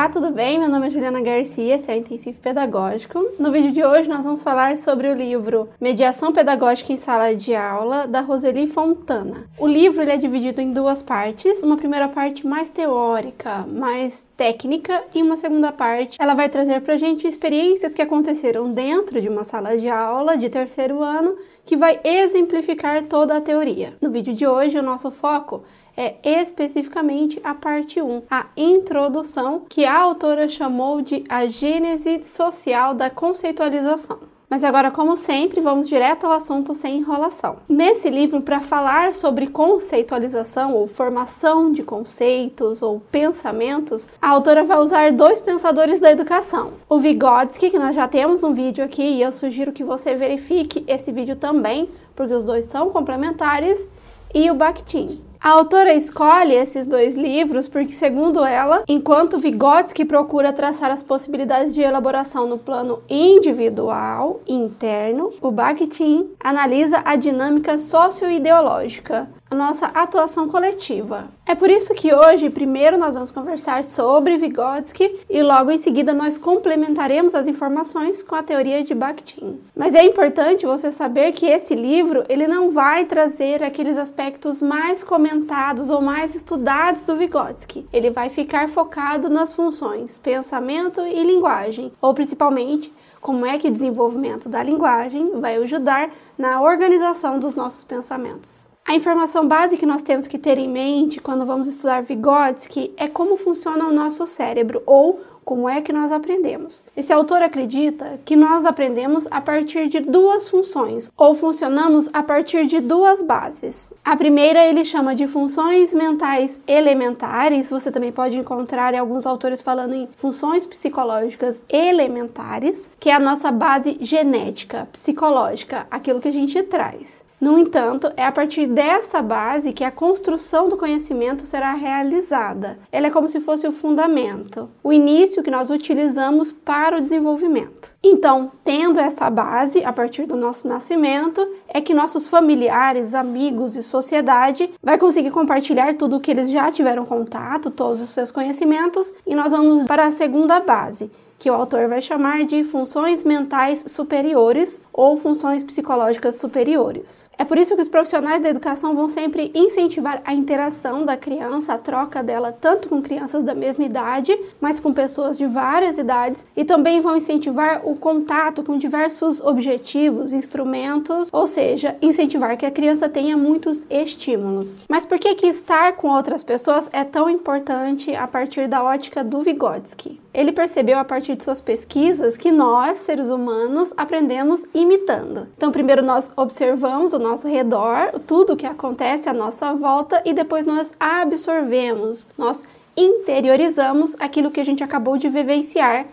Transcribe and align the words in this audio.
Olá, 0.00 0.08
tudo 0.08 0.30
bem? 0.30 0.58
Meu 0.58 0.70
nome 0.70 0.86
é 0.86 0.90
Juliana 0.90 1.20
Garcia, 1.20 1.76
esse 1.76 1.90
é 1.90 1.94
o 1.94 1.98
Intensivo 1.98 2.40
Pedagógico. 2.40 3.22
No 3.38 3.52
vídeo 3.52 3.70
de 3.70 3.84
hoje 3.84 4.08
nós 4.08 4.24
vamos 4.24 4.42
falar 4.42 4.78
sobre 4.78 5.06
o 5.06 5.14
livro 5.14 5.68
Mediação 5.78 6.32
Pedagógica 6.32 6.90
em 6.90 6.96
Sala 6.96 7.34
de 7.34 7.54
Aula, 7.54 8.08
da 8.08 8.22
Roseli 8.22 8.66
Fontana. 8.66 9.44
O 9.58 9.66
livro 9.66 10.00
ele 10.00 10.12
é 10.12 10.16
dividido 10.16 10.58
em 10.58 10.72
duas 10.72 11.02
partes, 11.02 11.62
uma 11.62 11.76
primeira 11.76 12.08
parte 12.08 12.46
mais 12.46 12.70
teórica, 12.70 13.66
mais 13.68 14.26
técnica, 14.38 15.04
e 15.14 15.22
uma 15.22 15.36
segunda 15.36 15.70
parte 15.70 16.16
ela 16.18 16.32
vai 16.32 16.48
trazer 16.48 16.80
para 16.80 16.96
gente 16.96 17.28
experiências 17.28 17.94
que 17.94 18.00
aconteceram 18.00 18.72
dentro 18.72 19.20
de 19.20 19.28
uma 19.28 19.44
sala 19.44 19.76
de 19.76 19.90
aula 19.90 20.34
de 20.38 20.48
terceiro 20.48 21.02
ano, 21.02 21.36
que 21.66 21.76
vai 21.76 22.00
exemplificar 22.02 23.02
toda 23.02 23.36
a 23.36 23.40
teoria. 23.40 23.92
No 24.00 24.10
vídeo 24.10 24.32
de 24.32 24.46
hoje 24.46 24.78
o 24.78 24.82
nosso 24.82 25.10
foco 25.10 25.62
é 26.00 26.16
especificamente 26.24 27.38
a 27.44 27.54
parte 27.54 28.00
1, 28.00 28.22
a 28.30 28.46
introdução, 28.56 29.66
que 29.68 29.84
a 29.84 29.98
autora 29.98 30.48
chamou 30.48 31.02
de 31.02 31.22
a 31.28 31.46
gênese 31.46 32.22
social 32.24 32.94
da 32.94 33.10
conceitualização. 33.10 34.18
Mas 34.48 34.64
agora, 34.64 34.90
como 34.90 35.14
sempre, 35.16 35.60
vamos 35.60 35.88
direto 35.88 36.24
ao 36.24 36.32
assunto 36.32 36.74
sem 36.74 36.96
enrolação. 36.96 37.58
Nesse 37.68 38.08
livro, 38.08 38.40
para 38.40 38.60
falar 38.60 39.14
sobre 39.14 39.46
conceitualização 39.46 40.74
ou 40.74 40.88
formação 40.88 41.70
de 41.70 41.82
conceitos 41.82 42.80
ou 42.80 42.98
pensamentos, 43.12 44.08
a 44.20 44.30
autora 44.30 44.64
vai 44.64 44.78
usar 44.78 45.12
dois 45.12 45.40
pensadores 45.40 46.00
da 46.00 46.10
educação. 46.10 46.72
O 46.88 46.98
Vygotsky, 46.98 47.70
que 47.70 47.78
nós 47.78 47.94
já 47.94 48.08
temos 48.08 48.42
um 48.42 48.54
vídeo 48.54 48.82
aqui 48.82 49.02
e 49.02 49.22
eu 49.22 49.32
sugiro 49.32 49.70
que 49.70 49.84
você 49.84 50.14
verifique 50.14 50.82
esse 50.88 51.12
vídeo 51.12 51.36
também, 51.36 51.90
porque 52.16 52.34
os 52.34 52.42
dois 52.42 52.64
são 52.64 52.88
complementares, 52.90 53.88
e 54.34 54.50
o 54.50 54.54
Bakhtin. 54.54 55.29
A 55.42 55.52
autora 55.52 55.94
escolhe 55.94 56.54
esses 56.54 56.86
dois 56.86 57.14
livros 57.14 57.66
porque, 57.66 57.94
segundo 57.94 58.44
ela, 58.44 58.84
enquanto 58.86 59.38
Vygotsky 59.38 60.04
procura 60.04 60.52
traçar 60.52 60.90
as 60.90 61.02
possibilidades 61.02 61.74
de 61.74 61.80
elaboração 61.80 62.46
no 62.46 62.58
plano 62.58 63.02
individual, 63.08 64.42
interno, 64.46 65.30
o 65.40 65.50
Bakhtin 65.50 66.28
analisa 66.38 67.00
a 67.06 67.16
dinâmica 67.16 67.78
socioideológica, 67.78 69.30
a 69.50 69.54
nossa 69.54 69.86
atuação 69.86 70.48
coletiva. 70.48 71.28
É 71.44 71.56
por 71.56 71.68
isso 71.68 71.92
que 71.92 72.14
hoje, 72.14 72.48
primeiro, 72.48 72.96
nós 72.96 73.14
vamos 73.14 73.32
conversar 73.32 73.84
sobre 73.84 74.38
Vygotsky 74.38 75.18
e 75.28 75.42
logo 75.42 75.72
em 75.72 75.82
seguida 75.82 76.14
nós 76.14 76.38
complementaremos 76.38 77.34
as 77.34 77.48
informações 77.48 78.22
com 78.22 78.36
a 78.36 78.44
teoria 78.44 78.84
de 78.84 78.94
Bakhtin. 78.94 79.60
Mas 79.74 79.96
é 79.96 80.04
importante 80.04 80.64
você 80.64 80.92
saber 80.92 81.32
que 81.32 81.46
esse 81.46 81.74
livro 81.74 82.24
ele 82.28 82.46
não 82.46 82.70
vai 82.70 83.04
trazer 83.04 83.64
aqueles 83.64 83.98
aspectos 83.98 84.62
mais 84.62 85.02
comentados 85.02 85.90
ou 85.90 86.00
mais 86.00 86.36
estudados 86.36 87.02
do 87.02 87.16
Vygotsky. 87.16 87.88
Ele 87.92 88.10
vai 88.10 88.28
ficar 88.28 88.68
focado 88.68 89.28
nas 89.28 89.52
funções 89.52 90.16
pensamento 90.16 91.00
e 91.00 91.24
linguagem, 91.24 91.90
ou 92.00 92.14
principalmente 92.14 92.92
como 93.20 93.44
é 93.44 93.58
que 93.58 93.66
o 93.66 93.72
desenvolvimento 93.72 94.48
da 94.48 94.62
linguagem 94.62 95.40
vai 95.40 95.56
ajudar 95.56 96.10
na 96.38 96.62
organização 96.62 97.40
dos 97.40 97.56
nossos 97.56 97.82
pensamentos. 97.82 98.69
A 98.90 98.94
informação 98.96 99.46
base 99.46 99.76
que 99.76 99.86
nós 99.86 100.02
temos 100.02 100.26
que 100.26 100.36
ter 100.36 100.58
em 100.58 100.68
mente 100.68 101.20
quando 101.20 101.46
vamos 101.46 101.68
estudar 101.68 102.02
Vygotsky 102.02 102.92
é 102.96 103.06
como 103.06 103.36
funciona 103.36 103.86
o 103.86 103.92
nosso 103.92 104.26
cérebro 104.26 104.82
ou 104.84 105.20
como 105.44 105.68
é 105.68 105.80
que 105.80 105.92
nós 105.92 106.10
aprendemos. 106.10 106.84
Esse 106.96 107.12
autor 107.12 107.40
acredita 107.40 108.18
que 108.24 108.34
nós 108.34 108.64
aprendemos 108.64 109.28
a 109.30 109.40
partir 109.40 109.88
de 109.88 110.00
duas 110.00 110.48
funções, 110.48 111.08
ou 111.16 111.36
funcionamos 111.36 112.08
a 112.12 112.20
partir 112.24 112.66
de 112.66 112.80
duas 112.80 113.22
bases. 113.22 113.92
A 114.04 114.16
primeira 114.16 114.66
ele 114.66 114.84
chama 114.84 115.14
de 115.14 115.28
funções 115.28 115.94
mentais 115.94 116.58
elementares, 116.66 117.70
você 117.70 117.92
também 117.92 118.10
pode 118.10 118.36
encontrar 118.36 118.92
alguns 118.96 119.24
autores 119.24 119.62
falando 119.62 119.94
em 119.94 120.08
funções 120.16 120.66
psicológicas 120.66 121.60
elementares, 121.68 122.90
que 122.98 123.08
é 123.08 123.14
a 123.14 123.20
nossa 123.20 123.52
base 123.52 123.98
genética, 124.00 124.88
psicológica, 124.92 125.86
aquilo 125.88 126.18
que 126.18 126.26
a 126.26 126.32
gente 126.32 126.60
traz. 126.64 127.29
No 127.40 127.58
entanto, 127.58 128.12
é 128.18 128.26
a 128.26 128.30
partir 128.30 128.66
dessa 128.66 129.22
base 129.22 129.72
que 129.72 129.82
a 129.82 129.90
construção 129.90 130.68
do 130.68 130.76
conhecimento 130.76 131.46
será 131.46 131.72
realizada. 131.72 132.78
Ela 132.92 133.06
é 133.06 133.10
como 133.10 133.30
se 133.30 133.40
fosse 133.40 133.66
o 133.66 133.72
fundamento, 133.72 134.68
o 134.84 134.92
início 134.92 135.42
que 135.42 135.50
nós 135.50 135.70
utilizamos 135.70 136.52
para 136.52 136.98
o 136.98 137.00
desenvolvimento. 137.00 137.94
Então, 138.04 138.52
tendo 138.62 139.00
essa 139.00 139.30
base 139.30 139.82
a 139.82 139.92
partir 139.92 140.26
do 140.26 140.36
nosso 140.36 140.68
nascimento, 140.68 141.46
é 141.66 141.80
que 141.80 141.94
nossos 141.94 142.28
familiares, 142.28 143.14
amigos 143.14 143.74
e 143.74 143.82
sociedade 143.82 144.70
vai 144.82 144.98
conseguir 144.98 145.30
compartilhar 145.30 145.94
tudo 145.94 146.16
o 146.16 146.20
que 146.20 146.30
eles 146.30 146.50
já 146.50 146.70
tiveram 146.70 147.06
contato, 147.06 147.70
todos 147.70 148.02
os 148.02 148.10
seus 148.10 148.30
conhecimentos, 148.30 149.14
e 149.26 149.34
nós 149.34 149.52
vamos 149.52 149.86
para 149.86 150.04
a 150.04 150.10
segunda 150.10 150.60
base, 150.60 151.10
que 151.40 151.50
o 151.50 151.54
autor 151.54 151.88
vai 151.88 152.02
chamar 152.02 152.44
de 152.44 152.62
funções 152.62 153.24
mentais 153.24 153.82
superiores 153.88 154.80
ou 154.92 155.16
funções 155.16 155.64
psicológicas 155.64 156.34
superiores. 156.34 157.30
É 157.38 157.44
por 157.46 157.56
isso 157.56 157.74
que 157.74 157.80
os 157.80 157.88
profissionais 157.88 158.42
da 158.42 158.50
educação 158.50 158.94
vão 158.94 159.08
sempre 159.08 159.50
incentivar 159.54 160.20
a 160.26 160.34
interação 160.34 161.06
da 161.06 161.16
criança, 161.16 161.72
a 161.72 161.78
troca 161.78 162.22
dela 162.22 162.52
tanto 162.52 162.90
com 162.90 163.00
crianças 163.00 163.42
da 163.42 163.54
mesma 163.54 163.86
idade, 163.86 164.38
mas 164.60 164.78
com 164.78 164.92
pessoas 164.92 165.38
de 165.38 165.46
várias 165.46 165.96
idades, 165.96 166.46
e 166.54 166.62
também 166.62 167.00
vão 167.00 167.16
incentivar 167.16 167.80
o 167.88 167.96
contato 167.96 168.62
com 168.62 168.76
diversos 168.76 169.40
objetivos, 169.40 170.34
instrumentos, 170.34 171.30
ou 171.32 171.46
seja, 171.46 171.96
incentivar 172.02 172.58
que 172.58 172.66
a 172.66 172.70
criança 172.70 173.08
tenha 173.08 173.38
muitos 173.38 173.86
estímulos. 173.88 174.84
Mas 174.90 175.06
por 175.06 175.18
que 175.18 175.34
que 175.34 175.46
estar 175.46 175.94
com 175.94 176.08
outras 176.08 176.44
pessoas 176.44 176.90
é 176.92 177.02
tão 177.02 177.30
importante 177.30 178.14
a 178.14 178.28
partir 178.28 178.68
da 178.68 178.84
ótica 178.84 179.24
do 179.24 179.40
Vygotsky? 179.40 180.20
Ele 180.32 180.52
percebeu 180.52 180.98
a 180.98 181.04
partir 181.04 181.34
de 181.34 181.42
suas 181.42 181.60
pesquisas 181.60 182.36
que 182.36 182.52
nós, 182.52 182.98
seres 182.98 183.28
humanos, 183.28 183.92
aprendemos 183.96 184.62
imitando. 184.72 185.48
Então, 185.56 185.72
primeiro 185.72 186.02
nós 186.02 186.30
observamos 186.36 187.12
o 187.12 187.18
nosso 187.18 187.48
redor, 187.48 188.12
tudo 188.26 188.52
o 188.52 188.56
que 188.56 188.66
acontece 188.66 189.28
à 189.28 189.32
nossa 189.32 189.74
volta 189.74 190.22
e 190.24 190.32
depois 190.32 190.64
nós 190.64 190.92
absorvemos, 191.00 192.28
nós 192.38 192.64
interiorizamos 192.96 194.14
aquilo 194.20 194.50
que 194.50 194.60
a 194.60 194.64
gente 194.64 194.84
acabou 194.84 195.16
de 195.16 195.28
vivenciar 195.28 196.06